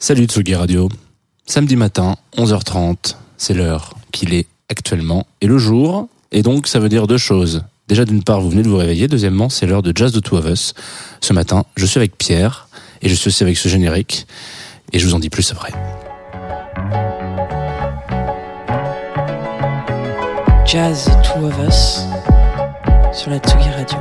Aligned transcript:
Salut 0.00 0.26
Tsugi 0.26 0.54
Radio. 0.54 0.88
Samedi 1.44 1.74
matin, 1.74 2.14
11h30, 2.36 3.16
c'est 3.36 3.52
l'heure 3.52 3.94
qu'il 4.12 4.32
est 4.32 4.46
actuellement 4.68 5.26
et 5.40 5.48
le 5.48 5.58
jour. 5.58 6.06
Et 6.30 6.42
donc, 6.42 6.68
ça 6.68 6.78
veut 6.78 6.88
dire 6.88 7.08
deux 7.08 7.18
choses. 7.18 7.64
Déjà, 7.88 8.04
d'une 8.04 8.22
part, 8.22 8.40
vous 8.40 8.48
venez 8.48 8.62
de 8.62 8.68
vous 8.68 8.76
réveiller. 8.76 9.08
Deuxièmement, 9.08 9.48
c'est 9.48 9.66
l'heure 9.66 9.82
de 9.82 9.92
Jazz 9.92 10.12
de 10.12 10.20
Two 10.20 10.38
of 10.38 10.46
Us. 10.46 10.74
Ce 11.20 11.32
matin, 11.32 11.64
je 11.76 11.84
suis 11.84 11.98
avec 11.98 12.16
Pierre 12.16 12.68
et 13.02 13.08
je 13.08 13.14
suis 13.14 13.26
aussi 13.26 13.42
avec 13.42 13.58
ce 13.58 13.68
générique. 13.68 14.28
Et 14.92 15.00
je 15.00 15.06
vous 15.06 15.14
en 15.14 15.18
dis 15.18 15.30
plus 15.30 15.50
après. 15.50 15.72
Jazz 20.64 21.10
Two 21.24 21.44
of 21.44 21.54
Us 21.66 22.02
sur 23.12 23.30
la 23.30 23.38
Tsugi 23.38 23.68
Radio. 23.70 23.98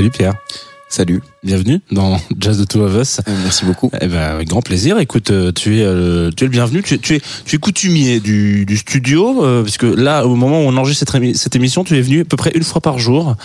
Salut 0.00 0.12
Pierre. 0.12 0.34
Salut. 0.88 1.22
Bienvenue 1.42 1.80
dans 1.90 2.20
Jazz 2.38 2.58
de 2.58 2.64
Two 2.64 2.82
of 2.82 2.94
Us. 3.00 3.20
Euh, 3.26 3.32
merci 3.44 3.64
beaucoup. 3.64 3.90
Eh 3.98 4.08
ben, 4.08 4.18
avec 4.20 4.48
grand 4.48 4.60
plaisir. 4.60 4.98
Écoute, 4.98 5.30
euh, 5.30 5.52
tu 5.52 5.78
es, 5.78 5.82
euh, 5.84 6.30
tu 6.36 6.44
es 6.44 6.46
le 6.46 6.50
bienvenu. 6.52 6.82
Tu, 6.82 6.94
es- 6.94 6.98
tu 6.98 7.14
es, 7.14 7.22
tu 7.46 7.56
es 7.56 7.58
coutumier 7.58 8.20
du, 8.20 8.66
du 8.66 8.76
studio, 8.76 9.42
euh, 9.42 9.62
puisque 9.62 9.84
là, 9.84 10.26
au 10.26 10.36
moment 10.36 10.60
où 10.60 10.68
on 10.68 10.76
enregistre 10.76 11.06
cette, 11.10 11.22
émi- 11.22 11.34
cette 11.34 11.56
émission, 11.56 11.82
tu 11.82 11.96
es 11.96 12.02
venu 12.02 12.20
à 12.20 12.24
peu 12.26 12.36
près 12.36 12.50
une 12.54 12.62
fois 12.62 12.82
par 12.82 12.98
jour. 12.98 13.36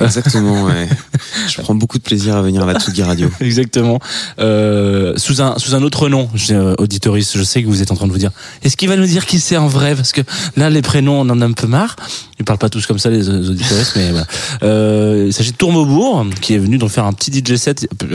Exactement. 0.00 0.64
ouais. 0.64 0.88
Je 1.46 1.60
prends 1.60 1.74
beaucoup 1.74 1.98
de 1.98 2.02
plaisir 2.02 2.36
à 2.36 2.40
venir 2.40 2.62
à 2.62 2.72
la 2.72 2.80
Tsugi 2.80 3.02
Radio. 3.02 3.30
Exactement. 3.42 3.98
Euh, 4.38 5.12
sous 5.18 5.42
un 5.42 5.58
sous 5.58 5.74
un 5.74 5.82
autre 5.82 6.08
nom, 6.08 6.30
je, 6.34 6.54
euh, 6.54 6.74
auditoris, 6.78 7.36
je 7.36 7.42
sais 7.42 7.62
que 7.62 7.68
vous 7.68 7.82
êtes 7.82 7.90
en 7.90 7.96
train 7.96 8.06
de 8.06 8.12
vous 8.12 8.18
dire. 8.18 8.30
Est-ce 8.62 8.78
qu'il 8.78 8.88
va 8.88 8.96
nous 8.96 9.04
dire 9.06 9.26
qui 9.26 9.38
c'est 9.38 9.58
en 9.58 9.68
vrai? 9.68 9.94
Parce 9.94 10.12
que 10.12 10.22
là, 10.56 10.70
les 10.70 10.80
prénoms, 10.80 11.20
on 11.20 11.28
en 11.28 11.42
a 11.42 11.44
un 11.44 11.52
peu 11.52 11.66
marre. 11.66 11.96
Ils 12.38 12.46
parlent 12.46 12.58
pas 12.58 12.70
tous 12.70 12.86
comme 12.86 12.98
ça, 12.98 13.10
les 13.10 13.28
auditoris, 13.28 13.92
mais 13.94 14.10
voilà. 14.10 14.26
Euh, 14.62 15.24
il 15.26 15.32
s'agit 15.34 15.52
de 15.52 15.56
Tourmaubourg, 15.56 16.24
qui 16.40 16.54
est 16.54 16.58
venu 16.58 16.78
donc 16.78 16.88
faire 16.90 17.04
un 17.04 17.12
petit 17.12 17.30
DJ 17.44 17.56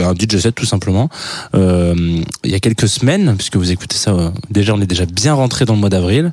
un 0.00 0.14
DJ 0.14 0.38
set 0.38 0.54
tout 0.54 0.64
simplement, 0.66 1.08
euh, 1.54 1.94
il 2.44 2.50
y 2.50 2.54
a 2.54 2.60
quelques 2.60 2.88
semaines, 2.88 3.34
puisque 3.36 3.56
vous 3.56 3.70
écoutez 3.70 3.96
ça. 3.96 4.12
euh, 4.12 4.30
déjà, 4.50 4.74
on 4.74 4.80
est 4.80 4.86
déjà 4.86 5.06
bien 5.06 5.34
rentré 5.34 5.64
dans 5.64 5.74
le 5.74 5.80
mois 5.80 5.88
d'avril. 5.90 6.32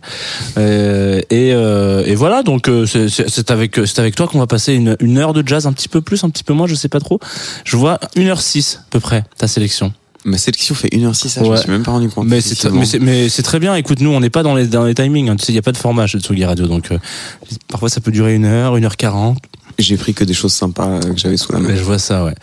Euh, 0.57 1.21
et, 1.29 2.15
voilà, 2.15 2.43
donc 2.43 2.69
c'est- 2.87 3.51
avec 3.51 3.77
avec 3.97 4.15
toi 4.15 4.27
qu'on 4.27 4.39
va 4.39 4.47
passer 4.47 4.73
une, 4.73 4.95
une 4.99 5.17
heure 5.17 5.33
de 5.33 5.43
jazz, 5.45 5.67
un 5.67 5.73
petit 5.73 5.89
peu 5.89 6.01
plus, 6.01 6.23
un 6.23 6.29
petit 6.29 6.43
peu 6.43 6.53
moins, 6.53 6.67
je 6.67 6.75
sais 6.75 6.89
pas 6.89 6.99
trop. 6.99 7.19
Je 7.63 7.77
vois 7.77 7.99
1h06 8.15 8.77
à 8.79 8.85
peu 8.89 8.99
près 8.99 9.23
ta 9.37 9.47
sélection. 9.47 9.93
Ma 10.25 10.37
sélection 10.39 10.73
fait 10.75 10.87
1h06, 10.89 11.27
ça, 11.29 11.41
je 11.43 11.45
Ouais. 11.45 11.51
me 11.51 11.57
suis 11.61 11.69
même 11.71 11.83
pas 11.83 11.91
rendu 11.91 12.09
compte. 12.09 12.27
Mais 12.27 12.41
c'est 12.41 12.69
mais 12.71 12.85
c'est 12.85 12.99
mais 12.99 13.29
très 13.29 13.59
bien. 13.59 13.75
Écoute, 13.75 14.01
nous 14.01 14.09
on 14.09 14.19
n'est 14.19 14.31
pas 14.31 14.41
dans 14.43 14.55
les 14.55 14.65
dans 14.67 14.83
les 14.83 14.95
timings. 14.95 15.29
hein. 15.29 15.35
Tu 15.35 15.45
sais, 15.45 15.51
il 15.51 15.55
y 15.55 15.59
a 15.59 15.61
pas 15.61 15.71
de 15.71 15.77
format 15.77 16.07
chez 16.07 16.19
Tsugi 16.19 16.43
Radio, 16.45 16.65
donc 16.67 16.91
euh, 16.91 16.97
parfois 17.67 17.89
ça 17.89 18.01
peut 18.01 18.11
durer 18.11 18.33
une 18.35 18.45
heure, 18.45 18.75
une 18.75 18.85
heure 18.85 18.97
quarante. 18.97 19.37
J'ai 19.77 19.97
pris 19.97 20.13
que 20.13 20.23
des 20.23 20.33
choses 20.33 20.53
sympas 20.53 20.87
euh, 20.87 20.99
que 21.13 21.17
j'avais 21.19 21.37
sous 21.37 21.51
la 21.51 21.59
main. 21.59 21.67
Mais 21.69 21.77
je 21.77 21.83
vois 21.83 21.99
ça, 21.99 22.23
ouais. 22.23 22.33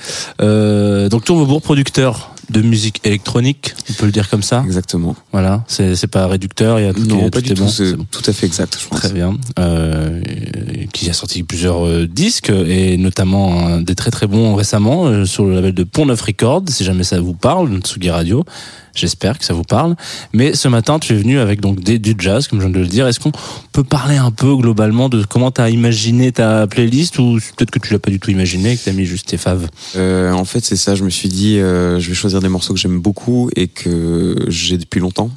Euh, 0.43 1.09
donc 1.09 1.25
Tourmebourg, 1.25 1.63
producteur 1.63 2.32
de 2.51 2.61
musique 2.63 3.01
électronique, 3.05 3.75
on 3.91 3.93
peut 3.95 4.07
le 4.07 4.13
dire 4.13 4.29
comme 4.29 4.43
ça. 4.43 4.63
Exactement. 4.67 5.15
Voilà, 5.33 5.65
c'est 5.69 6.07
pas 6.09 6.27
réducteur. 6.27 6.79
Il 6.81 6.85
y 6.85 6.89
a 6.89 6.93
tout 6.95 7.01
non, 7.07 7.27
est- 7.27 7.31
pas 7.31 7.39
tout 7.41 7.47
du 7.47 7.53
est 7.53 7.55
tout. 7.55 7.63
bon, 7.65 7.69
c'est 7.69 7.91
c'est 7.91 7.97
bon. 7.97 8.07
tout 8.11 8.23
à 8.27 8.33
fait 8.33 8.47
exact, 8.47 8.79
je 8.83 8.89
pense. 8.89 8.99
Très 9.01 9.13
bien. 9.13 9.37
Euh, 9.59 10.21
qui 10.93 11.09
a 11.09 11.13
sorti 11.13 11.43
plusieurs 11.43 11.87
euh, 11.87 12.07
disques 12.07 12.51
et 12.51 12.97
notamment 12.97 13.79
des 13.81 13.95
très 13.95 14.11
très 14.11 14.27
bons 14.27 14.55
récemment 14.55 15.07
euh, 15.07 15.25
sur 15.25 15.45
le 15.45 15.55
label 15.55 15.73
de 15.75 15.85
Pont 15.85 16.07
Neuf 16.07 16.21
Records. 16.23 16.65
Si 16.69 16.85
jamais 16.85 17.05
ça 17.05 17.21
vous 17.21 17.35
parle, 17.35 17.79
Tsugi 17.81 18.11
Radio, 18.11 18.45
j'espère 18.95 19.39
que 19.39 19.45
ça 19.45 19.55
vous 19.55 19.63
parle. 19.63 19.97
Mais 20.33 20.55
ce 20.55 20.69
matin, 20.69 20.99
tu 20.99 21.13
es 21.13 21.17
venu 21.17 21.39
avec 21.39 21.61
donc 21.61 21.81
du 21.81 22.15
jazz, 22.19 22.49
comme 22.49 22.61
je 22.61 22.67
viens 22.67 22.75
de 22.75 22.81
le 22.81 22.87
dire. 22.87 23.07
Est-ce 23.07 23.21
qu'on 23.21 23.33
peut 23.73 23.85
parler 23.85 24.17
un 24.17 24.31
peu 24.31 24.55
globalement 24.57 25.09
de 25.09 25.25
comment 25.25 25.51
tu 25.51 25.61
as 25.61 25.71
imaginé 25.71 26.33
ta 26.33 26.67
playlist 26.67 27.19
ou 27.19 27.39
peut-être 27.57 27.71
que 27.71 27.79
tu 27.79 27.93
l'as 27.93 27.99
pas 27.99 28.11
du 28.11 28.21
tout 28.21 28.31
imaginé 28.31 28.73
et 28.73 28.77
que 28.77 28.85
tu 28.85 28.89
as 28.89 28.93
mis 28.93 29.05
juste 29.05 29.29
tes 29.29 29.37
faves 29.37 29.69
Euh, 29.97 30.33
en 30.33 30.45
fait, 30.45 30.65
c'est 30.65 30.77
ça. 30.77 30.95
Je 30.95 31.05
me 31.05 31.11
suis 31.11 31.29
dit, 31.29 31.59
euh, 31.59 32.01
je 32.01 32.09
vais 32.09 32.15
choisir 32.15 32.41
des 32.41 32.49
morceaux 32.49 32.75
que 32.75 32.81
j'aime 32.81 33.01
beaucoup 33.01 33.51
et 33.57 33.69
que 33.69 34.37
j'ai 34.49 34.79
depuis 34.79 35.01
longtemps. 35.01 35.31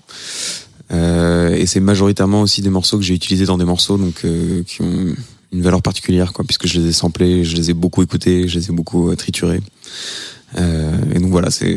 Euh, 0.92 1.56
et 1.56 1.66
c'est 1.66 1.80
majoritairement 1.80 2.42
aussi 2.42 2.62
des 2.62 2.70
morceaux 2.70 2.98
que 2.98 3.04
j'ai 3.04 3.16
utilisés 3.16 3.46
dans 3.46 3.58
des 3.58 3.66
morceaux 3.66 3.98
donc 3.98 4.24
qui 4.68 4.82
ont 4.82 5.16
une 5.52 5.62
valeur 5.62 5.82
particulière, 5.82 6.34
puisque 6.46 6.68
je 6.68 6.80
les 6.80 6.90
ai 6.90 6.92
samplés, 6.92 7.44
je 7.44 7.56
les 7.56 7.72
ai 7.72 7.74
beaucoup 7.74 8.04
écoutés, 8.04 8.48
je 8.48 8.60
les 8.60 8.70
ai 8.70 8.74
beaucoup 8.74 9.16
triturés. 9.16 9.62
Et 10.58 11.20
donc 11.20 11.32
voilà, 11.32 11.50
c'est, 11.50 11.76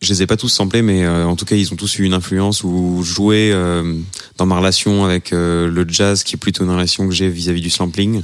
je 0.00 0.12
les 0.12 0.22
ai 0.22 0.26
pas 0.26 0.36
tous 0.36 0.48
samplés, 0.48 0.82
mais 0.82 1.04
euh, 1.04 1.26
en 1.26 1.34
tout 1.36 1.44
cas, 1.44 1.56
ils 1.56 1.72
ont 1.72 1.76
tous 1.76 1.98
eu 1.98 2.04
une 2.04 2.14
influence 2.14 2.62
ou 2.64 3.02
joué 3.02 3.50
euh, 3.52 3.94
dans 4.36 4.46
ma 4.46 4.56
relation 4.58 5.04
avec 5.04 5.32
euh, 5.32 5.68
le 5.68 5.84
jazz, 5.88 6.22
qui 6.22 6.34
est 6.36 6.38
plutôt 6.38 6.64
une 6.64 6.70
relation 6.70 7.08
que 7.08 7.14
j'ai 7.14 7.28
vis-à-vis 7.28 7.60
du 7.60 7.70
sampling, 7.70 8.22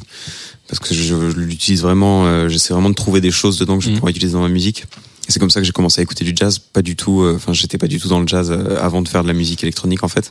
parce 0.68 0.78
que 0.78 0.94
je, 0.94 1.02
je 1.02 1.36
l'utilise 1.36 1.82
vraiment, 1.82 2.26
euh, 2.26 2.48
j'essaie 2.48 2.72
vraiment 2.72 2.90
de 2.90 2.94
trouver 2.94 3.20
des 3.20 3.30
choses 3.32 3.58
dedans 3.58 3.78
que 3.78 3.84
je 3.84 3.90
Mhm. 3.90 3.98
pourrais 3.98 4.12
utiliser 4.12 4.34
dans 4.34 4.42
ma 4.42 4.48
musique. 4.48 4.84
Et 5.26 5.32
c'est 5.32 5.40
comme 5.40 5.50
ça 5.50 5.60
que 5.60 5.66
j'ai 5.66 5.72
commencé 5.72 6.00
à 6.00 6.02
écouter 6.02 6.24
du 6.24 6.32
jazz, 6.36 6.58
pas 6.58 6.82
du 6.82 6.96
tout, 6.96 7.22
euh, 7.22 7.34
enfin, 7.36 7.52
j'étais 7.52 7.78
pas 7.78 7.88
du 7.88 7.98
tout 7.98 8.08
dans 8.08 8.20
le 8.20 8.28
jazz 8.28 8.50
euh, 8.50 8.76
avant 8.80 9.02
de 9.02 9.08
faire 9.08 9.22
de 9.22 9.28
la 9.28 9.34
musique 9.34 9.62
électronique 9.62 10.04
en 10.04 10.08
fait. 10.08 10.30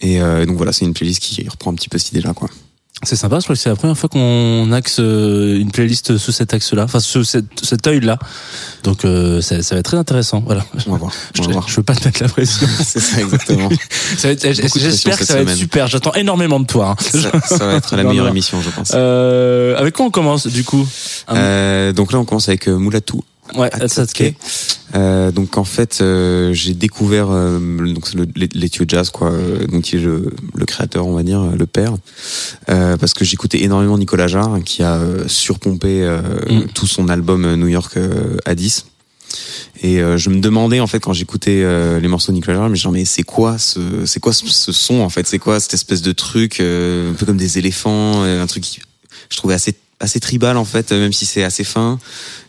Et 0.00 0.20
euh, 0.20 0.44
donc 0.46 0.56
voilà, 0.56 0.72
c'est 0.72 0.84
une 0.84 0.94
playlist 0.94 1.20
qui 1.22 1.48
reprend 1.48 1.70
un 1.70 1.74
petit 1.74 1.88
peu 1.88 1.98
cette 1.98 2.10
idée-là, 2.12 2.34
quoi. 2.34 2.48
C'est 3.04 3.16
sympa, 3.16 3.38
je 3.40 3.44
crois 3.44 3.56
que 3.56 3.60
c'est 3.60 3.68
la 3.68 3.74
première 3.74 3.98
fois 3.98 4.08
qu'on 4.08 4.70
axe 4.70 4.98
euh, 5.00 5.58
une 5.58 5.72
playlist 5.72 6.16
sous 6.18 6.30
cet 6.30 6.54
axe-là, 6.54 6.84
enfin 6.84 7.00
sous 7.00 7.24
cet, 7.24 7.46
cet 7.62 7.84
œil-là. 7.88 8.16
Donc 8.84 9.04
euh, 9.04 9.40
ça, 9.40 9.60
ça 9.62 9.74
va 9.74 9.80
être 9.80 9.86
très 9.86 9.96
intéressant. 9.96 10.40
Voilà. 10.46 10.64
On 10.86 10.92
va 10.92 10.98
voir. 10.98 11.12
Je, 11.34 11.42
On 11.42 11.46
va 11.46 11.52
voir. 11.52 11.68
je 11.68 11.76
veux 11.76 11.82
pas 11.82 11.96
te 11.96 12.04
mettre 12.06 12.22
la 12.22 12.28
pression. 12.28 12.66
c'est 12.84 13.00
ça 13.00 13.20
exactement. 13.20 13.68
Ça 14.18 14.28
va 14.28 14.34
être- 14.34 14.46
Beaucoup 14.62 14.78
de 14.78 14.84
J'espère 14.84 15.18
que 15.18 15.24
ça 15.24 15.34
va 15.42 15.50
être 15.50 15.56
super. 15.56 15.86
J'attends 15.88 16.14
énormément 16.14 16.60
de 16.60 16.66
toi. 16.66 16.94
hein. 16.96 16.96
ça, 17.02 17.40
ça 17.56 17.66
va 17.66 17.74
être 17.74 17.96
la 17.96 18.04
meilleure 18.08 18.28
émission, 18.28 18.60
je 18.62 18.70
pense. 18.70 18.92
Euh, 18.94 19.76
avec 19.78 19.94
quoi 19.96 20.06
on 20.06 20.10
commence 20.10 20.46
du 20.46 20.62
coup? 20.62 20.86
Euh, 21.30 21.92
donc 21.92 22.12
là, 22.12 22.20
on 22.20 22.24
commence 22.24 22.48
avec 22.48 22.68
euh, 22.68 22.76
Moulatou. 22.76 23.22
Ouais. 23.56 23.70
Euh, 24.94 25.30
donc 25.30 25.56
en 25.56 25.64
fait, 25.64 25.98
euh, 26.00 26.52
j'ai 26.52 26.74
découvert 26.74 27.28
euh, 27.30 27.58
donc 27.58 28.12
le 28.14 28.26
l'Ethio 28.54 28.84
Jazz 28.86 29.10
quoi, 29.10 29.30
euh, 29.30 29.66
donc 29.66 29.82
qui 29.82 29.96
est 29.96 30.00
le, 30.00 30.32
le 30.54 30.66
créateur, 30.66 31.06
on 31.06 31.14
va 31.14 31.22
dire, 31.22 31.42
le 31.56 31.66
père, 31.66 31.94
euh, 32.68 32.96
parce 32.96 33.14
que 33.14 33.24
j'écoutais 33.24 33.62
énormément 33.62 33.96
Nicolas 33.96 34.28
Jarre 34.28 34.58
qui 34.64 34.82
a 34.82 34.96
euh, 34.96 35.26
surpompé 35.28 36.02
euh, 36.02 36.20
Mm. 36.48 36.66
tout 36.74 36.86
son 36.86 37.08
album 37.08 37.44
euh, 37.44 37.56
New 37.56 37.68
York 37.68 37.96
euh, 37.96 38.36
à 38.44 38.54
10. 38.54 38.86
Et 39.82 40.00
euh, 40.00 40.18
je 40.18 40.28
me 40.28 40.40
demandais 40.40 40.80
en 40.80 40.86
fait 40.86 41.00
quand 41.00 41.12
j'écoutais 41.14 41.62
euh, 41.62 41.98
les 41.98 42.08
morceaux 42.08 42.32
de 42.32 42.36
Nicolas 42.36 42.58
Jarre, 42.58 42.68
mais 42.68 42.76
genre 42.76 42.92
mais 42.92 43.04
c'est 43.04 43.22
quoi 43.22 43.58
ce 43.58 44.04
c'est 44.04 44.20
quoi 44.20 44.32
ce, 44.32 44.46
ce 44.46 44.72
son 44.72 45.00
en 45.00 45.08
fait, 45.08 45.26
c'est 45.26 45.38
quoi 45.38 45.58
cette 45.58 45.74
espèce 45.74 46.02
de 46.02 46.12
truc 46.12 46.60
euh, 46.60 47.10
un 47.10 47.14
peu 47.14 47.24
comme 47.26 47.38
des 47.38 47.58
éléphants, 47.58 48.22
euh, 48.24 48.42
un 48.42 48.46
truc 48.46 48.62
qui 48.62 48.80
je 49.30 49.36
trouvais 49.38 49.54
assez 49.54 49.74
assez 50.02 50.20
tribal 50.20 50.56
en 50.56 50.64
fait, 50.64 50.92
même 50.92 51.12
si 51.12 51.24
c'est 51.24 51.44
assez 51.44 51.64
fin 51.64 51.98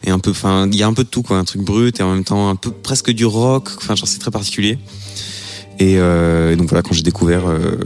et 0.04 0.10
un 0.10 0.20
peu, 0.20 0.32
enfin, 0.32 0.68
il 0.72 0.76
y 0.76 0.84
a 0.84 0.88
un 0.88 0.94
peu 0.94 1.04
de 1.04 1.10
tout 1.10 1.22
quoi, 1.22 1.38
un 1.38 1.46
truc 1.46 1.62
brut 1.62 2.00
et 2.00 2.04
en 2.04 2.12
même 2.14 2.24
temps 2.24 2.50
un 2.50 2.56
peu 2.56 2.72
presque 2.72 3.12
du 3.12 3.26
rock, 3.26 3.70
enfin, 3.78 3.96
genre 3.96 4.08
c'est 4.08 4.20
très 4.20 4.32
particulier. 4.32 4.78
Et, 5.80 5.96
euh, 5.98 6.56
donc 6.56 6.70
voilà, 6.70 6.82
quand 6.82 6.94
j'ai 6.94 7.04
découvert, 7.04 7.48
euh, 7.48 7.78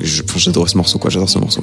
j'adorais 0.00 0.68
ce 0.68 0.76
morceau 0.76 0.98
quoi, 0.98 1.10
j'adore 1.10 1.30
ce 1.30 1.38
morceau. 1.38 1.62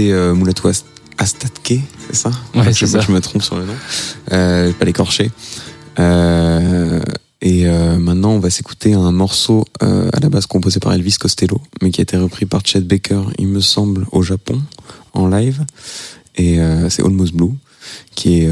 D'écouter 0.00 0.12
euh, 0.12 0.34
Moulatou 0.34 0.68
Ast- 0.68 0.86
Astatke, 1.18 1.80
c'est 2.06 2.16
ça 2.16 2.30
Ouais, 2.54 2.72
je, 2.72 2.72
c'est 2.72 2.86
ça. 2.86 3.00
je 3.00 3.12
me 3.12 3.20
trompe 3.20 3.42
sur 3.42 3.56
le 3.58 3.66
nom. 3.66 3.74
Euh, 4.32 4.72
pas 4.72 4.84
l'écorcher. 4.86 5.30
Euh, 5.98 7.00
et 7.42 7.66
euh, 7.66 7.98
maintenant, 7.98 8.30
on 8.32 8.38
va 8.38 8.50
s'écouter 8.50 8.94
un 8.94 9.12
morceau 9.12 9.64
euh, 9.82 10.08
à 10.12 10.20
la 10.20 10.28
base 10.28 10.46
composé 10.46 10.80
par 10.80 10.92
Elvis 10.94 11.16
Costello, 11.18 11.60
mais 11.82 11.90
qui 11.90 12.00
a 12.00 12.02
été 12.02 12.16
repris 12.16 12.46
par 12.46 12.62
Chet 12.64 12.80
Baker, 12.80 13.22
il 13.38 13.48
me 13.48 13.60
semble, 13.60 14.06
au 14.12 14.22
Japon, 14.22 14.60
en 15.14 15.26
live. 15.28 15.64
Et 16.36 16.60
euh, 16.60 16.88
c'est 16.88 17.02
Almost 17.04 17.34
Blue, 17.34 17.52
qui 18.14 18.40
est 18.42 18.48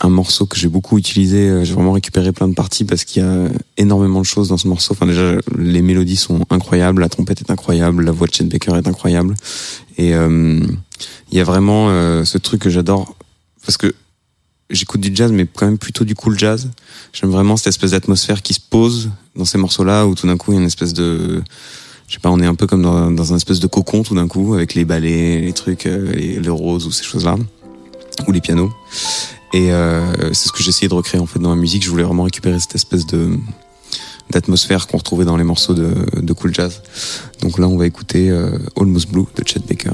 un 0.00 0.08
morceau 0.08 0.46
que 0.46 0.56
j'ai 0.56 0.68
beaucoup 0.68 0.98
utilisé. 0.98 1.48
Euh, 1.48 1.64
J'ai 1.64 1.74
vraiment 1.74 1.92
récupéré 1.92 2.32
plein 2.32 2.48
de 2.48 2.54
parties 2.54 2.84
parce 2.84 3.04
qu'il 3.04 3.22
y 3.22 3.26
a 3.26 3.48
énormément 3.76 4.20
de 4.20 4.26
choses 4.26 4.48
dans 4.48 4.56
ce 4.56 4.68
morceau. 4.68 4.94
Enfin, 4.94 5.06
déjà, 5.06 5.36
les 5.56 5.82
mélodies 5.82 6.16
sont 6.16 6.40
incroyables, 6.50 7.00
la 7.00 7.08
trompette 7.08 7.40
est 7.40 7.50
incroyable, 7.50 8.04
la 8.04 8.12
voix 8.12 8.26
de 8.26 8.34
Chet 8.34 8.44
Baker 8.44 8.76
est 8.76 8.86
incroyable. 8.86 9.34
Et 9.96 10.14
euh, 10.14 10.60
il 11.30 11.36
y 11.36 11.40
a 11.40 11.44
vraiment 11.44 11.88
euh, 11.88 12.24
ce 12.24 12.38
truc 12.38 12.62
que 12.62 12.70
j'adore 12.70 13.16
parce 13.64 13.76
que 13.76 13.94
j'écoute 14.70 15.00
du 15.00 15.10
jazz, 15.14 15.32
mais 15.32 15.46
quand 15.46 15.66
même 15.66 15.78
plutôt 15.78 16.04
du 16.04 16.14
cool 16.14 16.38
jazz. 16.38 16.70
J'aime 17.12 17.30
vraiment 17.30 17.56
cette 17.56 17.68
espèce 17.68 17.90
d'atmosphère 17.90 18.42
qui 18.42 18.54
se 18.54 18.60
pose 18.60 19.10
dans 19.34 19.44
ces 19.44 19.58
morceaux-là 19.58 20.06
où 20.06 20.14
tout 20.14 20.26
d'un 20.26 20.36
coup 20.36 20.52
il 20.52 20.54
y 20.54 20.58
a 20.58 20.60
une 20.60 20.66
espèce 20.66 20.94
de 20.94 21.42
je 22.06 22.14
sais 22.14 22.20
pas, 22.20 22.30
on 22.30 22.40
est 22.40 22.46
un 22.46 22.54
peu 22.54 22.66
comme 22.66 22.82
dans, 22.82 23.10
dans 23.10 23.34
un 23.34 23.36
espèce 23.36 23.60
de 23.60 23.66
cocon 23.66 24.02
tout 24.02 24.14
d'un 24.14 24.28
coup 24.28 24.54
avec 24.54 24.74
les 24.74 24.86
ballets, 24.86 25.40
les 25.40 25.52
trucs, 25.52 25.84
euh, 25.84 26.10
les, 26.12 26.40
les 26.40 26.48
roses 26.48 26.86
ou 26.86 26.90
ces 26.90 27.04
choses-là, 27.04 27.36
ou 28.26 28.32
les 28.32 28.40
pianos. 28.40 28.72
Et 29.52 29.72
euh, 29.72 30.32
c'est 30.32 30.48
ce 30.48 30.52
que 30.52 30.62
j'ai 30.62 30.68
essayé 30.70 30.88
de 30.88 30.94
recréer 30.94 31.20
en 31.20 31.26
fait 31.26 31.38
dans 31.38 31.50
ma 31.50 31.56
musique. 31.56 31.82
Je 31.82 31.90
voulais 31.90 32.02
vraiment 32.02 32.24
récupérer 32.24 32.58
cette 32.58 32.74
espèce 32.74 33.06
de 33.06 33.38
d'atmosphère 34.30 34.86
qu'on 34.86 34.98
retrouvait 34.98 35.24
dans 35.24 35.38
les 35.38 35.44
morceaux 35.44 35.72
de, 35.72 35.90
de 36.20 36.32
cool 36.34 36.52
jazz. 36.52 36.82
Donc 37.40 37.58
là, 37.58 37.66
on 37.66 37.78
va 37.78 37.86
écouter 37.86 38.28
euh, 38.28 38.58
Almost 38.76 39.10
Blue 39.10 39.24
de 39.34 39.46
Chet 39.46 39.60
Baker. 39.66 39.92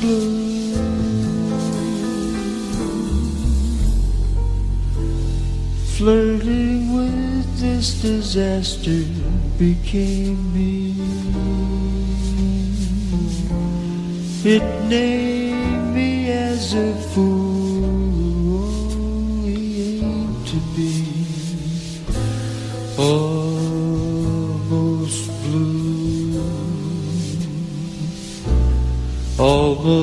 blue. 0.02 0.74
Flirting 5.96 6.94
with 6.94 7.48
this 7.62 8.02
disaster 8.02 9.06
became 9.58 10.54
me. 10.54 10.96
It 14.44 14.64
named 14.90 15.96
me 15.96 16.30
as 16.32 16.74
a 16.74 16.94
fool, 17.12 17.39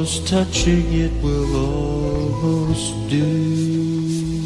Almost 0.07 0.29
touching 0.29 0.93
it 0.93 1.13
will 1.21 1.57
almost 1.57 2.95
do. 3.09 4.39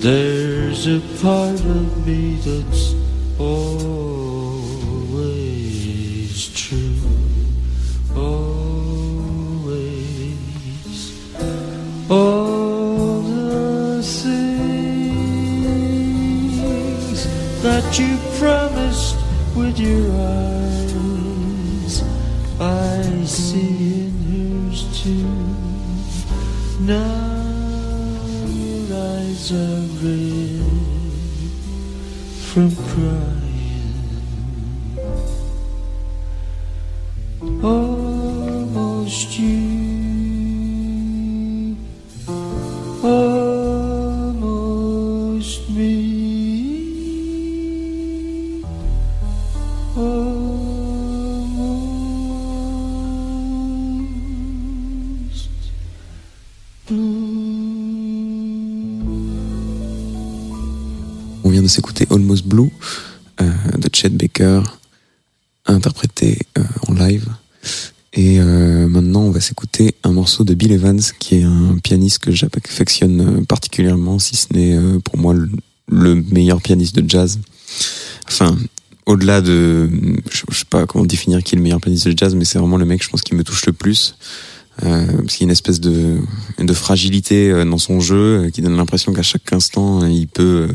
There's 0.00 0.86
a 0.86 1.00
part 1.20 1.60
of 1.60 2.06
me 2.06 2.36
that's 2.36 2.87
que 72.28 72.36
j'affectionne 72.36 73.20
euh, 73.20 73.44
particulièrement, 73.44 74.18
si 74.18 74.36
ce 74.36 74.46
n'est 74.52 74.76
euh, 74.76 74.98
pour 74.98 75.18
moi 75.18 75.34
le, 75.34 75.48
le 75.90 76.14
meilleur 76.14 76.60
pianiste 76.60 76.96
de 76.98 77.08
jazz. 77.08 77.38
Enfin, 78.26 78.56
au-delà 79.06 79.40
de, 79.40 79.88
je, 80.30 80.42
je 80.50 80.58
sais 80.58 80.64
pas 80.68 80.86
comment 80.86 81.04
définir 81.04 81.42
qui 81.42 81.54
est 81.54 81.56
le 81.56 81.62
meilleur 81.62 81.80
pianiste 81.80 82.08
de 82.08 82.16
jazz, 82.16 82.34
mais 82.34 82.44
c'est 82.44 82.58
vraiment 82.58 82.76
le 82.76 82.84
mec, 82.84 83.02
je 83.02 83.08
pense, 83.08 83.22
qui 83.22 83.34
me 83.34 83.44
touche 83.44 83.64
le 83.66 83.72
plus. 83.72 84.14
Euh, 84.84 85.06
parce 85.06 85.34
qu'il 85.34 85.40
y 85.40 85.44
a 85.44 85.46
une 85.46 85.50
espèce 85.50 85.80
de, 85.80 86.20
fragilité 86.72 87.64
dans 87.64 87.78
son 87.78 87.98
jeu 87.98 88.48
qui 88.52 88.62
donne 88.62 88.76
l'impression 88.76 89.12
qu'à 89.12 89.24
chaque 89.24 89.52
instant 89.52 90.06
il 90.06 90.28
peut, 90.28 90.68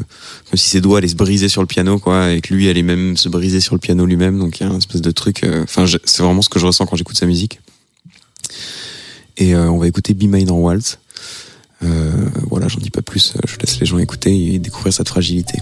comme 0.50 0.58
si 0.58 0.68
ses 0.68 0.82
doigts 0.82 0.98
allaient 0.98 1.08
se 1.08 1.16
briser 1.16 1.48
sur 1.48 1.62
le 1.62 1.68
piano, 1.68 2.00
quoi, 2.00 2.34
et 2.34 2.42
que 2.42 2.54
lui 2.54 2.68
allait 2.68 2.84
même 2.84 3.16
se 3.16 3.30
briser 3.30 3.62
sur 3.62 3.76
le 3.76 3.80
piano 3.80 4.06
lui-même. 4.06 4.40
Donc 4.40 4.60
il 4.60 4.64
y 4.64 4.66
a 4.66 4.70
une 4.70 4.78
espèce 4.78 5.02
de 5.02 5.12
truc. 5.12 5.46
Enfin, 5.64 5.86
c'est 6.04 6.22
vraiment 6.22 6.42
ce 6.42 6.50
que 6.50 6.60
je 6.60 6.66
ressens 6.66 6.86
quand 6.86 6.98
j'écoute 6.98 7.16
sa 7.16 7.28
musique. 7.28 7.62
Et 9.38 9.56
on 9.56 9.78
va 9.78 9.88
écouter 9.88 10.14
Be 10.14 10.24
Minor 10.24 10.60
Waltz. 10.60 10.98
Euh, 11.84 12.12
voilà, 12.50 12.68
j'en 12.68 12.80
dis 12.80 12.90
pas 12.90 13.02
plus. 13.02 13.34
Je 13.46 13.58
laisse 13.58 13.80
les 13.80 13.86
gens 13.86 13.98
écouter 13.98 14.54
et 14.54 14.60
découvrir 14.60 14.94
cette 14.94 15.10
fragilité. 15.10 15.60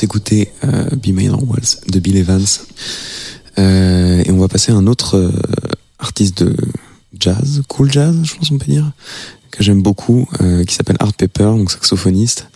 S'écouter 0.00 0.50
euh, 0.64 0.84
Be 0.96 1.08
My 1.08 1.28
Walls 1.28 1.76
de 1.88 2.00
Bill 2.00 2.16
Evans. 2.16 2.46
Euh, 3.58 4.22
et 4.24 4.30
on 4.30 4.38
va 4.38 4.48
passer 4.48 4.72
à 4.72 4.74
un 4.74 4.86
autre 4.86 5.16
euh, 5.18 5.30
artiste 5.98 6.42
de 6.42 6.56
jazz, 7.18 7.62
cool 7.68 7.92
jazz, 7.92 8.16
je 8.22 8.34
pense 8.34 8.50
on 8.50 8.56
peut 8.56 8.70
dire, 8.70 8.90
que 9.50 9.62
j'aime 9.62 9.82
beaucoup, 9.82 10.26
euh, 10.40 10.64
qui 10.64 10.74
s'appelle 10.74 10.96
Art 11.00 11.12
Pepper, 11.12 11.44
donc 11.44 11.70
saxophoniste, 11.70 12.48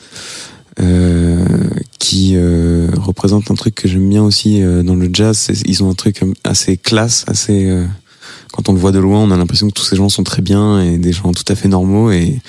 qui 1.99 2.37
représente 2.37 3.51
un 3.51 3.55
truc 3.55 3.75
que 3.75 3.89
j'aime 3.89 4.09
bien 4.09 4.23
aussi 4.23 4.61
dans 4.61 4.97
le 4.97 5.09
jazz. 5.13 5.49
Ils 5.67 5.85
ont 5.85 5.91
un 5.91 5.95
truc 5.95 6.21
assez 6.43 6.77
classe, 6.77 7.25
assez. 7.29 7.87
Quand 8.55 8.69
on 8.69 8.73
le 8.73 8.79
voit 8.79 8.93
de 8.93 9.01
loin, 9.01 9.19
on 9.19 9.33
a 9.33 9.37
l'impression 9.37 9.67
que 9.67 9.73
tous 9.73 9.83
ces 9.83 9.97
gens 9.97 10.09
sont 10.09 10.23
très 10.23 10.41
bien 10.41 10.81
et 10.81 10.97
des 10.97 11.13
gens 11.13 11.33
tout 11.33 11.43
à 11.49 11.57
fait 11.57 11.67
normaux 11.67 12.13
et 12.13 12.41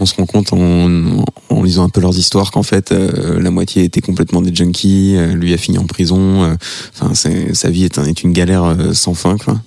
on 0.00 0.06
se 0.06 0.14
rend 0.16 0.26
compte 0.26 0.52
en, 0.52 1.22
en 1.50 1.62
lisant 1.62 1.84
un 1.84 1.88
peu 1.88 2.00
leurs 2.00 2.18
histoires 2.18 2.50
qu'en 2.50 2.64
fait 2.64 2.90
euh, 2.90 3.40
la 3.40 3.50
moitié 3.52 3.84
était 3.84 4.00
complètement 4.00 4.42
des 4.42 4.52
junkies, 4.52 5.14
euh, 5.16 5.34
lui 5.34 5.54
a 5.54 5.56
fini 5.56 5.78
en 5.78 5.84
prison, 5.86 6.42
euh, 6.42 6.54
enfin 6.98 7.14
sa 7.14 7.70
vie 7.70 7.84
est, 7.84 7.98
un- 7.98 8.04
est 8.06 8.24
une 8.24 8.32
galère 8.32 8.64
euh, 8.64 8.92
sans 8.92 9.14
fin 9.14 9.36
quoi. 9.36 9.60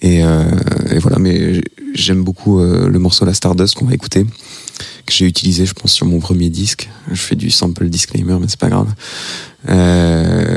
Et, 0.00 0.22
euh, 0.24 0.44
et 0.90 0.98
voilà, 1.00 1.18
mais 1.18 1.60
j'aime 1.94 2.22
beaucoup 2.22 2.60
le 2.60 2.98
morceau 2.98 3.24
La 3.24 3.32
Stardust 3.34 3.74
qu'on 3.74 3.86
va 3.86 3.94
écouter, 3.94 4.26
que 5.06 5.12
j'ai 5.12 5.26
utilisé 5.26 5.66
je 5.66 5.74
pense 5.74 5.92
sur 5.92 6.06
mon 6.06 6.18
premier 6.20 6.48
disque. 6.50 6.88
Je 7.10 7.20
fais 7.20 7.36
du 7.36 7.50
sample 7.50 7.88
disclaimer 7.88 8.36
mais 8.40 8.46
c'est 8.48 8.58
pas 8.58 8.68
grave. 8.68 8.92
Euh, 9.68 10.56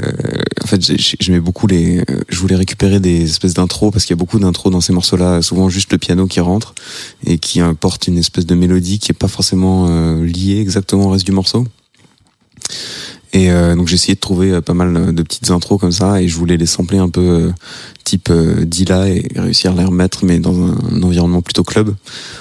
en 0.64 0.68
fait, 0.68 0.86
j'ai- 0.86 0.98
j'ai- 0.98 1.18
j'aimais 1.20 1.40
beaucoup 1.40 1.66
les. 1.68 2.04
Je 2.30 2.40
voulais 2.40 2.56
récupérer 2.56 3.00
des 3.00 3.24
espèces 3.24 3.54
d'intros 3.56 3.92
parce 3.92 4.06
qu'il 4.06 4.14
y 4.16 4.18
a 4.18 4.22
beaucoup 4.24 4.40
d'intros 4.40 4.70
dans 4.70 4.82
ces 4.82 4.94
morceaux-là. 4.94 5.42
Souvent 5.42 5.68
juste 5.70 5.92
le 5.92 5.98
piano 5.98 6.28
qui 6.28 6.40
rentre 6.40 6.76
et 7.26 7.38
qui 7.40 7.60
apporte 7.62 8.08
une 8.08 8.18
espèce 8.18 8.46
de 8.46 8.56
mélodie 8.56 9.00
qui 9.00 9.12
est 9.12 9.16
pas 9.18 9.28
forcément 9.28 9.88
euh, 9.90 10.24
liée 10.24 10.60
exactement 10.60 11.06
au 11.06 11.10
reste 11.10 11.26
du 11.26 11.32
morceau. 11.32 11.66
Et 13.32 13.52
euh, 13.52 13.76
donc 13.76 13.88
j'ai 13.88 13.96
essayé 13.96 14.16
de 14.16 14.20
trouver 14.20 14.52
euh, 14.52 14.62
pas 14.62 14.74
mal 14.74 15.14
de 15.14 15.24
petites 15.24 15.52
intros 15.52 15.80
comme 15.80 15.92
ça 15.92 16.22
et 16.22 16.28
je 16.28 16.36
voulais 16.36 16.58
les 16.58 16.66
sampler 16.66 16.98
un 16.98 17.10
peu 17.10 17.22
euh, 17.22 17.52
type 18.10 18.30
euh, 18.32 18.66
Dilla 18.66 19.08
et 19.08 19.28
réussir 19.36 19.72
à 19.72 19.76
les 19.76 19.84
remettre 19.84 20.26
mais 20.26 20.40
dans 20.40 20.60
un, 20.60 21.04
environnement 21.04 21.44
plutôt 21.44 21.64
club 21.64 21.96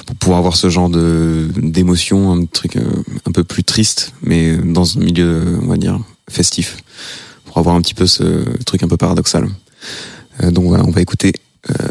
pour 0.06 0.16
pouvoir 0.16 0.38
avoir 0.38 0.56
ce 0.56 0.70
genre 0.70 0.88
de 0.88 1.48
d'émotion, 1.56 2.32
un 2.32 2.46
truc 2.46 2.76
euh, 2.76 2.84
un 3.26 3.32
peu 3.32 3.44
plus 3.44 3.64
triste 3.64 4.14
mais 4.22 4.56
dans 4.56 4.96
un 4.96 5.00
milieu 5.00 5.26
euh, 5.26 5.58
on 5.62 5.66
va 5.66 5.76
dire 5.76 6.00
festif 6.30 6.78
pour 7.44 7.58
avoir 7.58 7.74
un 7.74 7.82
petit 7.82 7.94
peu 7.94 8.06
ce 8.06 8.44
truc 8.64 8.82
un 8.82 8.88
peu 8.88 8.96
paradoxal. 8.96 9.48
Donc 10.42 10.66
voilà, 10.66 10.84
on 10.84 10.90
va 10.90 11.00
écouter 11.00 11.32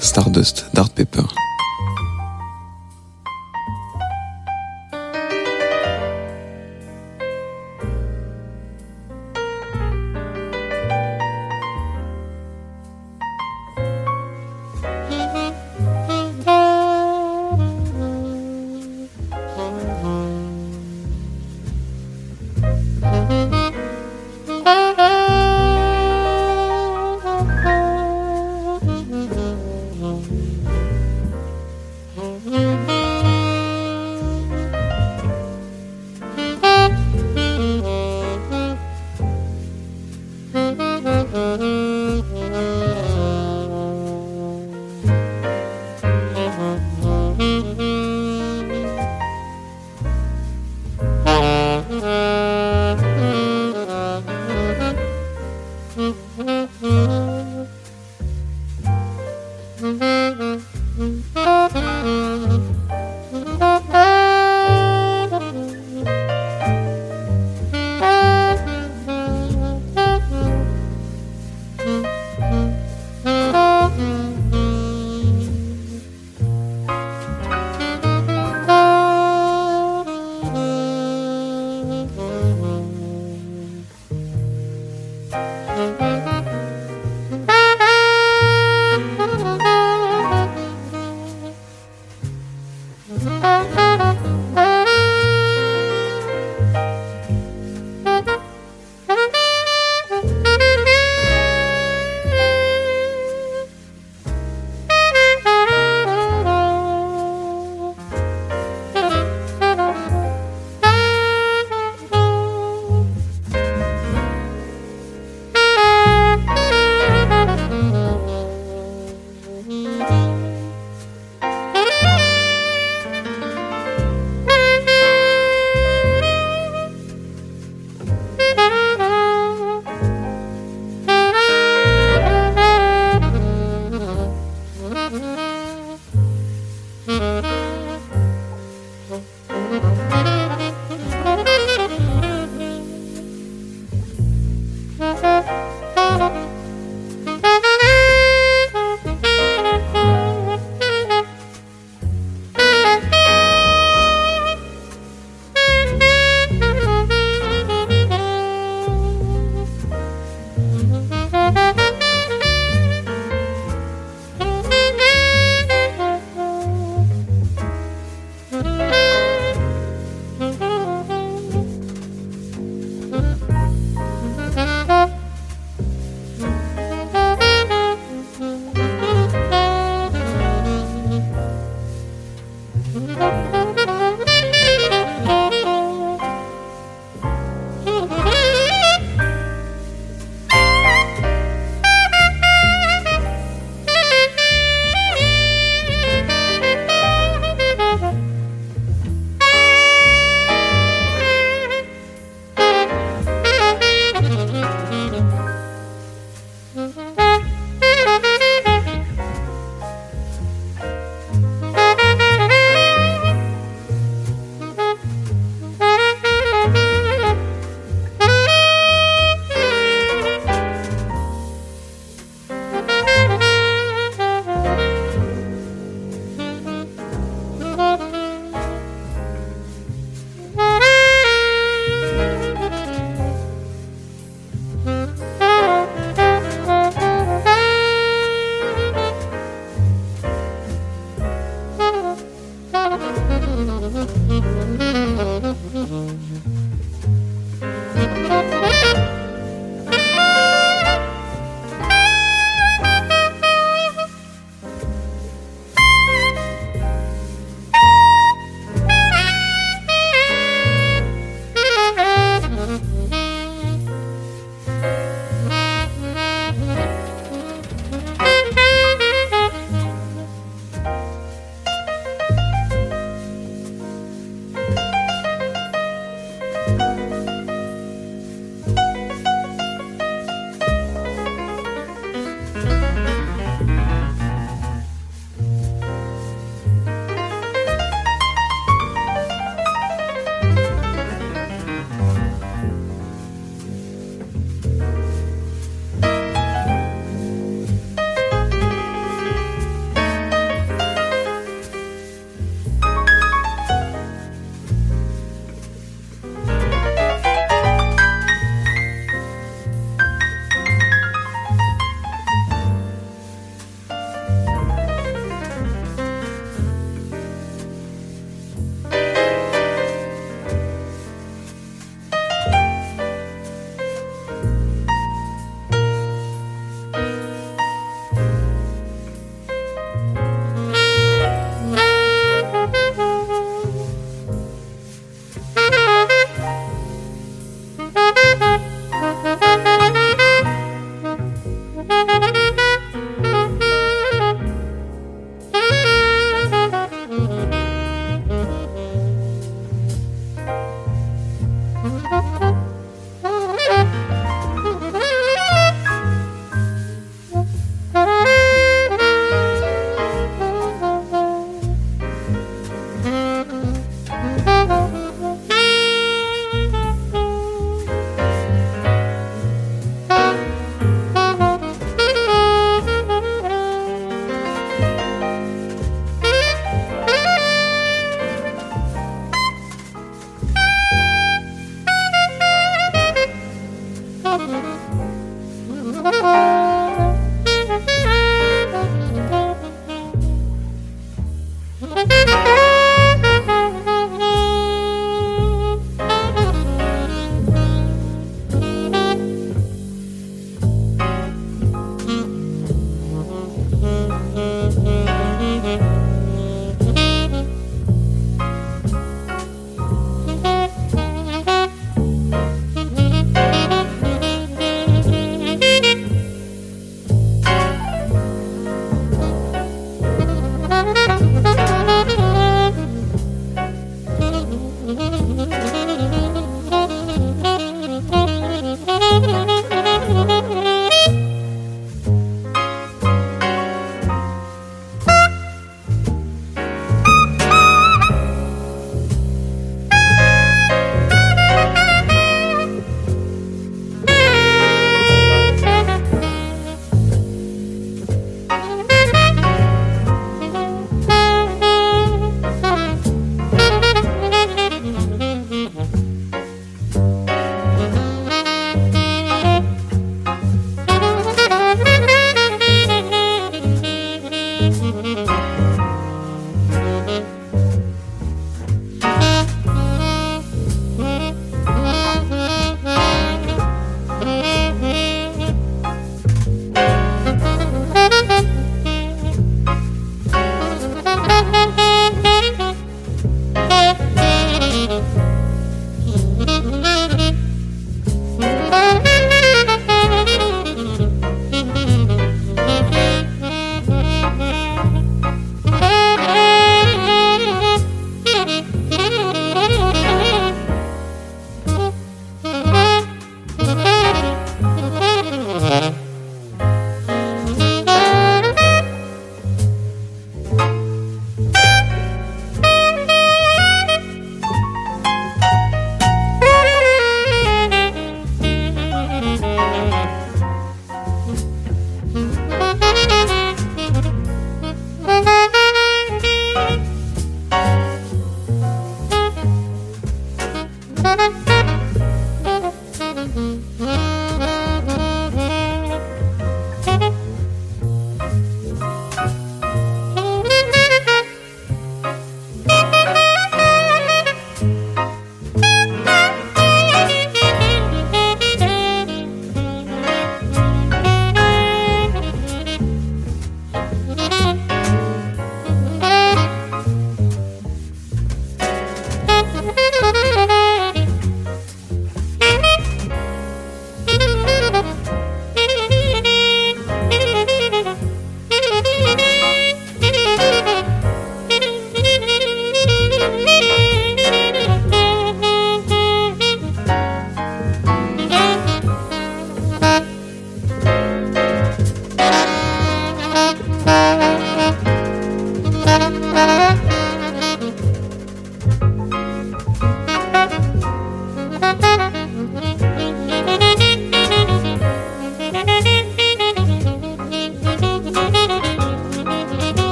Stardust 0.00 0.66
d'Art 0.74 0.90
Pepper. 0.90 1.22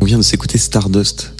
On 0.00 0.04
vient 0.04 0.18
de 0.18 0.22
s'écouter 0.22 0.58
Stardust 0.58 1.34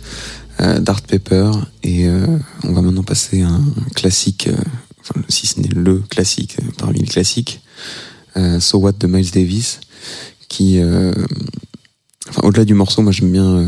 euh, 0.60 0.78
d'Art 0.78 1.02
Pepper 1.02 1.50
et 1.82 2.06
euh, 2.06 2.26
on 2.64 2.72
va 2.72 2.82
maintenant 2.82 3.02
passer 3.02 3.42
à 3.42 3.48
un 3.48 3.64
classique, 3.94 4.48
euh, 4.48 4.56
enfin, 5.00 5.20
si 5.28 5.46
ce 5.46 5.60
n'est 5.60 5.68
le 5.68 5.98
classique 5.98 6.56
euh, 6.62 6.66
parmi 6.78 7.00
les 7.00 7.06
classiques, 7.06 7.60
So 8.58 8.78
What 8.78 8.92
de 8.92 9.06
Miles 9.06 9.30
Davis, 9.30 9.78
qui, 10.48 10.80
enfin, 12.28 12.42
au-delà 12.42 12.64
du 12.64 12.74
morceau, 12.74 13.00
moi 13.00 13.12
j'aime 13.12 13.30
bien, 13.30 13.64